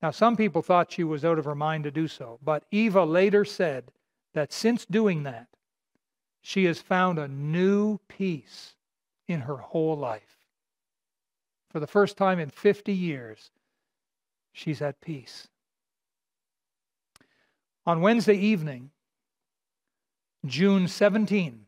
Now, 0.02 0.12
some 0.12 0.38
people 0.38 0.62
thought 0.62 0.92
she 0.92 1.04
was 1.04 1.26
out 1.26 1.38
of 1.38 1.44
her 1.44 1.54
mind 1.54 1.84
to 1.84 1.92
do 1.92 2.08
so, 2.08 2.40
but 2.42 2.64
Eva 2.72 3.04
later 3.04 3.44
said 3.44 3.92
that 4.34 4.54
since 4.54 4.86
doing 4.86 5.24
that, 5.24 5.48
she 6.42 6.64
has 6.64 6.80
found 6.80 7.20
a 7.20 7.28
new 7.28 8.00
peace 8.08 8.76
in 9.28 9.42
her 9.42 9.58
whole 9.58 9.98
life. 9.98 10.38
For 11.70 11.82
the 11.82 11.88
first 11.88 12.16
time 12.16 12.40
in 12.40 12.50
50 12.50 12.94
years, 12.94 13.52
she's 14.54 14.82
at 14.82 15.02
peace. 15.02 15.50
On 17.88 18.02
Wednesday 18.02 18.36
evening, 18.36 18.91
June 20.45 20.89
17, 20.89 21.67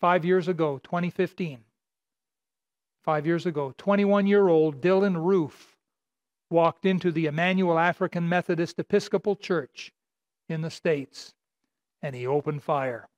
five 0.00 0.24
years 0.24 0.46
ago, 0.46 0.78
2015, 0.84 1.58
five 3.02 3.26
years 3.26 3.44
ago, 3.44 3.74
21 3.76 4.28
year 4.28 4.46
old 4.46 4.80
Dylann 4.80 5.16
Roof 5.16 5.76
walked 6.48 6.86
into 6.86 7.10
the 7.10 7.26
Emanuel 7.26 7.76
African 7.76 8.28
Methodist 8.28 8.78
Episcopal 8.78 9.34
Church 9.34 9.90
in 10.48 10.60
the 10.60 10.70
States 10.70 11.34
and 12.00 12.14
he 12.14 12.24
opened 12.24 12.62
fire, 12.62 13.08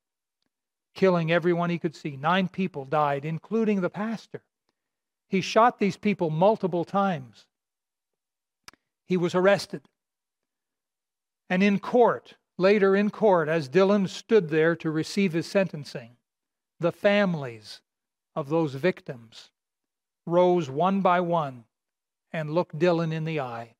killing 0.94 1.30
everyone 1.30 1.68
he 1.68 1.78
could 1.78 1.94
see. 1.94 2.16
Nine 2.16 2.48
people 2.48 2.86
died, 2.86 3.26
including 3.26 3.82
the 3.82 3.90
pastor. 3.90 4.42
He 5.28 5.42
shot 5.42 5.78
these 5.78 5.98
people 5.98 6.30
multiple 6.30 6.86
times. 6.86 7.44
He 9.04 9.18
was 9.18 9.34
arrested. 9.34 9.82
And 11.50 11.62
in 11.62 11.78
court, 11.78 12.34
later 12.56 12.96
in 12.96 13.10
court, 13.10 13.48
as 13.48 13.68
Dylann 13.68 14.08
stood 14.08 14.48
there 14.48 14.74
to 14.76 14.90
receive 14.90 15.32
his 15.32 15.46
sentencing, 15.46 16.16
the 16.80 16.92
families 16.92 17.80
of 18.34 18.48
those 18.48 18.74
victims 18.74 19.50
rose 20.26 20.70
one 20.70 21.00
by 21.00 21.20
one 21.20 21.64
and 22.32 22.50
looked 22.50 22.78
Dylann 22.78 23.12
in 23.12 23.24
the 23.24 23.40
eye. 23.40 23.74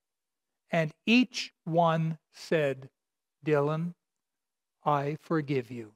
And 0.71 0.93
each 1.07 1.53
one 1.65 2.19
said, 2.33 2.91
Dylann, 3.45 3.95
I 4.85 5.17
forgive 5.21 5.71
you. 5.71 5.93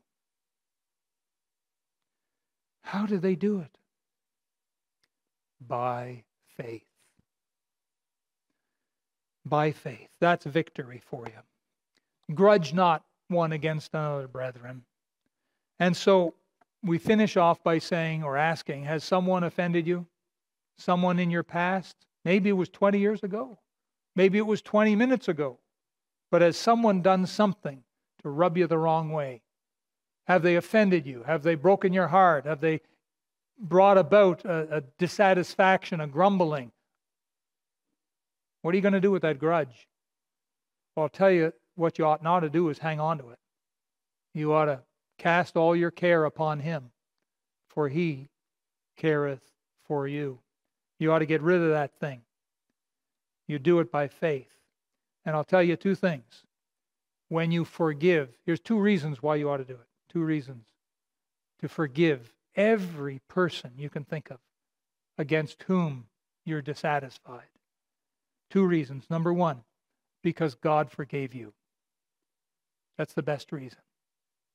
How 2.82 3.04
do 3.04 3.18
they 3.18 3.34
do 3.34 3.60
it? 3.60 3.76
By 5.60 6.24
faith. 6.56 6.86
By 9.44 9.72
faith. 9.72 10.08
That's 10.20 10.46
victory 10.46 11.02
for 11.04 11.26
you. 11.26 11.42
Grudge 12.34 12.74
not 12.74 13.04
one 13.28 13.52
against 13.52 13.94
another, 13.94 14.28
brethren. 14.28 14.82
And 15.78 15.96
so 15.96 16.34
we 16.82 16.98
finish 16.98 17.36
off 17.36 17.62
by 17.62 17.78
saying 17.78 18.22
or 18.22 18.36
asking 18.36 18.84
Has 18.84 19.04
someone 19.04 19.44
offended 19.44 19.86
you? 19.86 20.06
Someone 20.76 21.18
in 21.18 21.30
your 21.30 21.42
past? 21.42 21.96
Maybe 22.24 22.48
it 22.48 22.52
was 22.52 22.68
20 22.68 22.98
years 22.98 23.22
ago. 23.22 23.58
Maybe 24.14 24.38
it 24.38 24.46
was 24.46 24.62
20 24.62 24.94
minutes 24.96 25.28
ago. 25.28 25.58
But 26.30 26.42
has 26.42 26.56
someone 26.56 27.02
done 27.02 27.26
something 27.26 27.82
to 28.22 28.28
rub 28.28 28.56
you 28.56 28.66
the 28.66 28.78
wrong 28.78 29.10
way? 29.10 29.42
Have 30.26 30.42
they 30.42 30.56
offended 30.56 31.06
you? 31.06 31.22
Have 31.22 31.42
they 31.42 31.54
broken 31.54 31.92
your 31.92 32.08
heart? 32.08 32.44
Have 32.44 32.60
they 32.60 32.80
brought 33.58 33.96
about 33.96 34.44
a, 34.44 34.76
a 34.76 34.80
dissatisfaction, 34.98 36.00
a 36.00 36.06
grumbling? 36.06 36.70
What 38.62 38.74
are 38.74 38.76
you 38.76 38.82
going 38.82 38.92
to 38.92 39.00
do 39.00 39.10
with 39.10 39.22
that 39.22 39.38
grudge? 39.38 39.88
Well, 40.94 41.04
I'll 41.04 41.08
tell 41.08 41.30
you 41.30 41.52
what 41.78 41.98
you 41.98 42.04
ought 42.04 42.22
not 42.22 42.40
to 42.40 42.50
do 42.50 42.68
is 42.68 42.78
hang 42.78 42.98
on 42.98 43.18
to 43.18 43.30
it. 43.30 43.38
You 44.34 44.52
ought 44.52 44.66
to 44.66 44.80
cast 45.16 45.56
all 45.56 45.76
your 45.76 45.90
care 45.90 46.24
upon 46.24 46.60
him, 46.60 46.90
for 47.68 47.88
he 47.88 48.28
careth 48.96 49.52
for 49.86 50.08
you. 50.08 50.40
You 50.98 51.12
ought 51.12 51.20
to 51.20 51.26
get 51.26 51.40
rid 51.40 51.60
of 51.60 51.70
that 51.70 51.94
thing. 52.00 52.22
You 53.46 53.58
do 53.58 53.78
it 53.78 53.90
by 53.90 54.08
faith. 54.08 54.50
And 55.24 55.36
I'll 55.36 55.44
tell 55.44 55.62
you 55.62 55.76
two 55.76 55.94
things. 55.94 56.42
When 57.28 57.52
you 57.52 57.64
forgive, 57.64 58.30
here's 58.44 58.60
two 58.60 58.78
reasons 58.78 59.22
why 59.22 59.36
you 59.36 59.48
ought 59.48 59.58
to 59.58 59.64
do 59.64 59.74
it. 59.74 59.86
Two 60.12 60.22
reasons. 60.22 60.66
To 61.60 61.68
forgive 61.68 62.32
every 62.56 63.20
person 63.28 63.72
you 63.76 63.90
can 63.90 64.04
think 64.04 64.30
of 64.30 64.38
against 65.16 65.62
whom 65.64 66.06
you're 66.44 66.62
dissatisfied. 66.62 67.50
Two 68.50 68.64
reasons. 68.64 69.04
Number 69.10 69.32
one, 69.32 69.62
because 70.22 70.54
God 70.54 70.90
forgave 70.90 71.34
you. 71.34 71.52
That's 72.98 73.14
the 73.14 73.22
best 73.22 73.52
reason. 73.52 73.78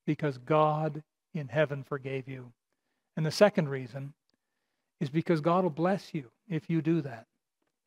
Because 0.05 0.37
God 0.37 1.01
in 1.33 1.47
heaven 1.47 1.83
forgave 1.83 2.27
you. 2.27 2.51
And 3.15 3.25
the 3.25 3.31
second 3.31 3.69
reason 3.69 4.13
is 4.99 5.09
because 5.09 5.41
God 5.41 5.63
will 5.63 5.71
bless 5.71 6.13
you 6.13 6.29
if 6.47 6.69
you 6.69 6.81
do 6.81 7.01
that. 7.01 7.25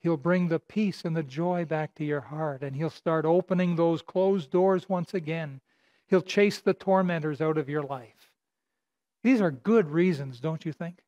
He'll 0.00 0.16
bring 0.16 0.48
the 0.48 0.58
peace 0.58 1.04
and 1.04 1.16
the 1.16 1.22
joy 1.22 1.64
back 1.64 1.94
to 1.96 2.04
your 2.04 2.20
heart, 2.20 2.62
and 2.62 2.76
He'll 2.76 2.90
start 2.90 3.24
opening 3.24 3.74
those 3.76 4.02
closed 4.02 4.50
doors 4.50 4.88
once 4.88 5.14
again. 5.14 5.60
He'll 6.06 6.22
chase 6.22 6.60
the 6.60 6.74
tormentors 6.74 7.40
out 7.40 7.58
of 7.58 7.68
your 7.68 7.82
life. 7.82 8.30
These 9.24 9.40
are 9.40 9.50
good 9.50 9.90
reasons, 9.90 10.38
don't 10.38 10.64
you 10.64 10.72
think? 10.72 11.02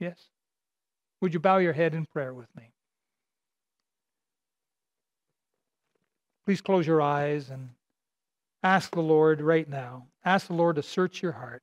Yes? 0.00 0.18
Would 1.20 1.34
you 1.34 1.40
bow 1.40 1.58
your 1.58 1.72
head 1.72 1.94
in 1.94 2.06
prayer 2.06 2.34
with 2.34 2.48
me? 2.56 2.72
Please 6.44 6.60
close 6.60 6.86
your 6.86 7.00
eyes 7.00 7.50
and 7.50 7.70
ask 8.62 8.90
the 8.90 9.00
Lord 9.00 9.40
right 9.40 9.68
now. 9.68 10.08
Ask 10.24 10.48
the 10.48 10.54
Lord 10.54 10.76
to 10.76 10.82
search 10.82 11.22
your 11.22 11.32
heart 11.32 11.62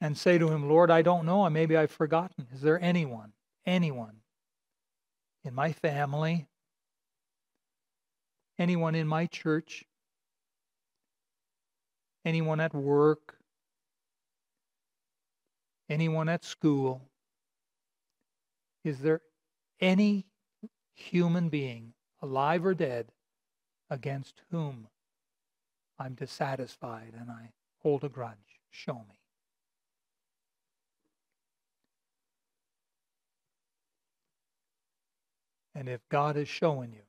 and 0.00 0.16
say 0.16 0.38
to 0.38 0.48
him, 0.48 0.68
Lord, 0.68 0.90
I 0.90 1.02
don't 1.02 1.26
know. 1.26 1.48
Maybe 1.50 1.76
I've 1.76 1.90
forgotten. 1.90 2.46
Is 2.52 2.60
there 2.60 2.82
anyone, 2.82 3.32
anyone 3.66 4.16
in 5.44 5.54
my 5.54 5.72
family, 5.72 6.46
anyone 8.58 8.94
in 8.94 9.08
my 9.08 9.26
church, 9.26 9.84
anyone 12.24 12.60
at 12.60 12.74
work, 12.74 13.38
anyone 15.88 16.28
at 16.28 16.44
school? 16.44 17.02
Is 18.84 19.00
there 19.00 19.20
any 19.80 20.26
human 20.94 21.48
being, 21.48 21.92
alive 22.22 22.64
or 22.64 22.74
dead, 22.74 23.10
against 23.90 24.42
whom 24.50 24.88
I'm 25.98 26.14
dissatisfied 26.14 27.14
and 27.18 27.30
I 27.30 27.52
hold 27.82 28.04
a 28.04 28.08
grudge? 28.08 28.60
Show 28.70 28.94
me. 28.94 29.18
And 35.74 35.88
if 35.88 36.00
God 36.08 36.36
is 36.36 36.48
showing 36.48 36.92
you, 36.92 37.02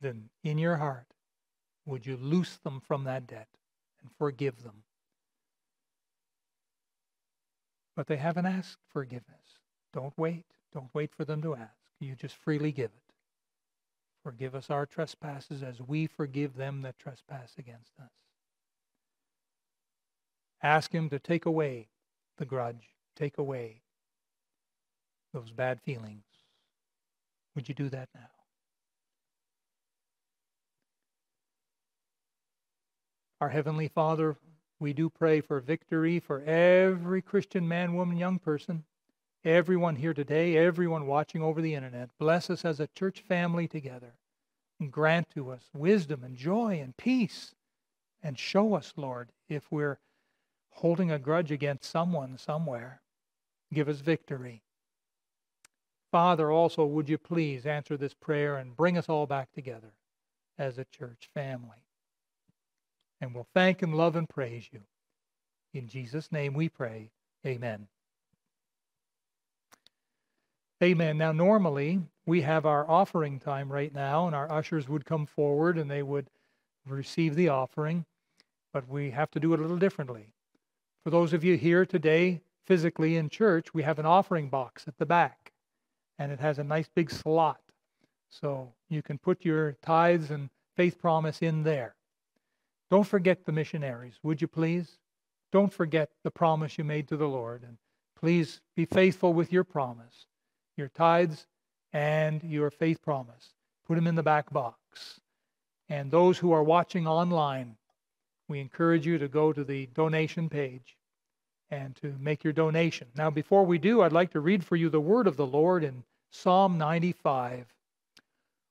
then 0.00 0.28
in 0.44 0.58
your 0.58 0.76
heart, 0.76 1.06
would 1.86 2.06
you 2.06 2.16
loose 2.16 2.58
them 2.58 2.80
from 2.86 3.04
that 3.04 3.26
debt 3.26 3.48
and 4.02 4.10
forgive 4.18 4.62
them? 4.62 4.84
But 7.96 8.06
they 8.06 8.16
haven't 8.16 8.46
asked 8.46 8.78
forgiveness. 8.92 9.58
Don't 9.92 10.12
wait. 10.16 10.44
Don't 10.72 10.90
wait 10.94 11.14
for 11.16 11.24
them 11.24 11.42
to 11.42 11.56
ask. 11.56 11.72
You 11.98 12.14
just 12.14 12.36
freely 12.36 12.70
give 12.70 12.90
it. 12.94 13.07
Forgive 14.28 14.54
us 14.54 14.68
our 14.68 14.84
trespasses 14.84 15.62
as 15.62 15.80
we 15.80 16.06
forgive 16.06 16.54
them 16.54 16.82
that 16.82 16.98
trespass 16.98 17.54
against 17.56 17.98
us. 17.98 18.10
Ask 20.62 20.92
Him 20.92 21.08
to 21.08 21.18
take 21.18 21.46
away 21.46 21.88
the 22.36 22.44
grudge, 22.44 22.90
take 23.16 23.38
away 23.38 23.80
those 25.32 25.50
bad 25.50 25.80
feelings. 25.80 26.24
Would 27.54 27.70
you 27.70 27.74
do 27.74 27.88
that 27.88 28.10
now? 28.14 28.28
Our 33.40 33.48
Heavenly 33.48 33.88
Father, 33.88 34.36
we 34.78 34.92
do 34.92 35.08
pray 35.08 35.40
for 35.40 35.58
victory 35.58 36.20
for 36.20 36.42
every 36.42 37.22
Christian 37.22 37.66
man, 37.66 37.94
woman, 37.94 38.18
young 38.18 38.38
person, 38.38 38.84
everyone 39.42 39.96
here 39.96 40.12
today, 40.12 40.58
everyone 40.58 41.06
watching 41.06 41.42
over 41.42 41.62
the 41.62 41.74
internet. 41.74 42.10
Bless 42.18 42.50
us 42.50 42.66
as 42.66 42.78
a 42.78 42.88
church 42.88 43.20
family 43.26 43.66
together 43.66 44.12
and 44.80 44.92
grant 44.92 45.30
to 45.30 45.50
us 45.50 45.70
wisdom 45.74 46.24
and 46.24 46.36
joy 46.36 46.80
and 46.82 46.96
peace. 46.96 47.54
And 48.22 48.38
show 48.38 48.74
us, 48.74 48.92
Lord, 48.96 49.30
if 49.48 49.70
we're 49.70 49.98
holding 50.78 51.10
a 51.10 51.18
grudge 51.18 51.50
against 51.50 51.90
someone 51.90 52.38
somewhere. 52.38 53.00
Give 53.72 53.88
us 53.88 54.00
victory. 54.00 54.62
Father, 56.12 56.50
also, 56.50 56.86
would 56.86 57.08
you 57.08 57.18
please 57.18 57.66
answer 57.66 57.96
this 57.96 58.14
prayer 58.14 58.56
and 58.56 58.76
bring 58.76 58.96
us 58.96 59.08
all 59.08 59.26
back 59.26 59.52
together 59.52 59.92
as 60.56 60.78
a 60.78 60.86
church 60.86 61.28
family? 61.34 61.84
And 63.20 63.34
we'll 63.34 63.48
thank 63.54 63.82
and 63.82 63.94
love 63.94 64.16
and 64.16 64.28
praise 64.28 64.68
you. 64.72 64.80
In 65.74 65.88
Jesus' 65.88 66.32
name 66.32 66.54
we 66.54 66.68
pray. 66.68 67.10
Amen. 67.44 67.88
Amen. 70.82 71.18
Now, 71.18 71.32
normally 71.32 72.00
we 72.28 72.42
have 72.42 72.66
our 72.66 72.88
offering 72.90 73.40
time 73.40 73.72
right 73.72 73.94
now, 73.94 74.26
and 74.26 74.36
our 74.36 74.52
ushers 74.52 74.86
would 74.86 75.06
come 75.06 75.24
forward 75.24 75.78
and 75.78 75.90
they 75.90 76.02
would 76.02 76.28
receive 76.86 77.34
the 77.34 77.48
offering, 77.48 78.04
but 78.70 78.86
we 78.86 79.10
have 79.10 79.30
to 79.30 79.40
do 79.40 79.54
it 79.54 79.58
a 79.58 79.62
little 79.62 79.78
differently. 79.78 80.34
For 81.02 81.08
those 81.08 81.32
of 81.32 81.42
you 81.42 81.56
here 81.56 81.86
today, 81.86 82.42
physically 82.66 83.16
in 83.16 83.30
church, 83.30 83.72
we 83.72 83.82
have 83.82 83.98
an 83.98 84.04
offering 84.04 84.50
box 84.50 84.84
at 84.86 84.98
the 84.98 85.06
back, 85.06 85.52
and 86.18 86.30
it 86.30 86.38
has 86.38 86.58
a 86.58 86.64
nice 86.64 86.90
big 86.94 87.10
slot. 87.10 87.62
So 88.28 88.74
you 88.90 89.00
can 89.00 89.16
put 89.16 89.42
your 89.42 89.78
tithes 89.80 90.30
and 90.30 90.50
faith 90.76 90.98
promise 90.98 91.40
in 91.40 91.62
there. 91.62 91.94
Don't 92.90 93.06
forget 93.06 93.46
the 93.46 93.52
missionaries, 93.52 94.18
would 94.22 94.42
you 94.42 94.48
please? 94.48 94.98
Don't 95.50 95.72
forget 95.72 96.10
the 96.24 96.30
promise 96.30 96.76
you 96.76 96.84
made 96.84 97.08
to 97.08 97.16
the 97.16 97.26
Lord, 97.26 97.62
and 97.62 97.78
please 98.20 98.60
be 98.76 98.84
faithful 98.84 99.32
with 99.32 99.50
your 99.50 99.64
promise, 99.64 100.26
your 100.76 100.88
tithes 100.88 101.46
and 101.92 102.42
your 102.42 102.70
faith 102.70 103.02
promise. 103.02 103.54
Put 103.86 103.96
them 103.96 104.06
in 104.06 104.14
the 104.14 104.22
back 104.22 104.52
box. 104.52 105.20
And 105.88 106.10
those 106.10 106.38
who 106.38 106.52
are 106.52 106.62
watching 106.62 107.06
online, 107.06 107.76
we 108.48 108.60
encourage 108.60 109.06
you 109.06 109.18
to 109.18 109.28
go 109.28 109.52
to 109.52 109.64
the 109.64 109.86
donation 109.86 110.48
page 110.48 110.96
and 111.70 111.96
to 111.96 112.14
make 112.18 112.44
your 112.44 112.52
donation. 112.52 113.08
Now, 113.16 113.30
before 113.30 113.64
we 113.64 113.78
do, 113.78 114.02
I'd 114.02 114.12
like 114.12 114.32
to 114.32 114.40
read 114.40 114.64
for 114.64 114.76
you 114.76 114.88
the 114.88 115.00
word 115.00 115.26
of 115.26 115.36
the 115.36 115.46
Lord 115.46 115.84
in 115.84 116.04
Psalm 116.30 116.78
95. 116.78 117.66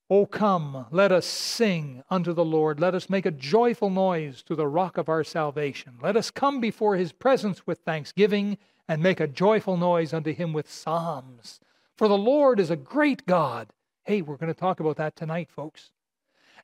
O 0.10 0.26
come, 0.26 0.86
let 0.90 1.12
us 1.12 1.26
sing 1.26 2.02
unto 2.10 2.32
the 2.32 2.46
Lord. 2.46 2.80
Let 2.80 2.96
us 2.96 3.10
make 3.10 3.26
a 3.26 3.32
joyful 3.32 3.90
noise 3.90 4.42
to 4.44 4.56
the 4.56 4.68
rock 4.68 4.98
of 4.98 5.10
our 5.10 5.24
salvation. 5.24 5.98
Let 6.02 6.16
us 6.16 6.32
come 6.32 6.62
before 6.62 6.96
his 6.96 7.12
presence 7.12 7.68
with 7.68 7.80
thanksgiving 7.80 8.58
and 8.88 9.04
make 9.04 9.20
a 9.20 9.28
joyful 9.28 9.76
noise 9.76 10.14
unto 10.14 10.34
him 10.34 10.54
with 10.54 10.72
psalms. 10.72 11.60
For 11.98 12.08
the 12.08 12.18
Lord 12.18 12.60
is 12.60 12.70
a 12.70 12.76
great 12.76 13.26
God. 13.26 13.68
Hey, 14.06 14.22
we're 14.22 14.38
going 14.38 14.54
to 14.54 14.60
talk 14.60 14.80
about 14.80 14.98
that 14.98 15.16
tonight, 15.16 15.50
folks. 15.50 15.92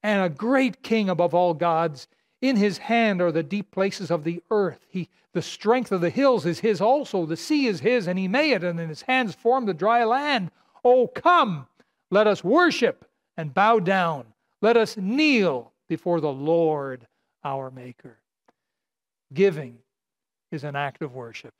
And 0.03 0.21
a 0.21 0.29
great 0.29 0.83
king 0.83 1.09
above 1.09 1.33
all 1.33 1.53
gods. 1.53 2.07
In 2.41 2.55
his 2.55 2.77
hand 2.77 3.21
are 3.21 3.31
the 3.31 3.43
deep 3.43 3.71
places 3.71 4.11
of 4.11 4.23
the 4.23 4.41
earth. 4.51 4.85
He, 4.87 5.09
the 5.33 5.41
strength 5.41 5.91
of 5.91 6.01
the 6.01 6.09
hills 6.09 6.45
is 6.45 6.59
his 6.59 6.81
also. 6.81 7.25
The 7.25 7.37
sea 7.37 7.67
is 7.67 7.79
his, 7.79 8.07
and 8.07 8.19
he 8.19 8.27
made 8.27 8.51
it, 8.51 8.63
and 8.63 8.79
in 8.79 8.89
his 8.89 9.01
hands 9.01 9.33
formed 9.33 9.67
the 9.67 9.73
dry 9.73 10.03
land. 10.03 10.51
Oh, 10.85 11.07
come, 11.07 11.67
let 12.11 12.27
us 12.27 12.43
worship 12.43 13.05
and 13.37 13.53
bow 13.53 13.79
down. 13.79 14.25
Let 14.61 14.77
us 14.77 14.97
kneel 14.97 15.71
before 15.87 16.21
the 16.21 16.31
Lord 16.31 17.07
our 17.43 17.71
Maker. 17.71 18.17
Giving 19.33 19.77
is 20.51 20.63
an 20.63 20.75
act 20.75 21.01
of 21.01 21.15
worship. 21.15 21.53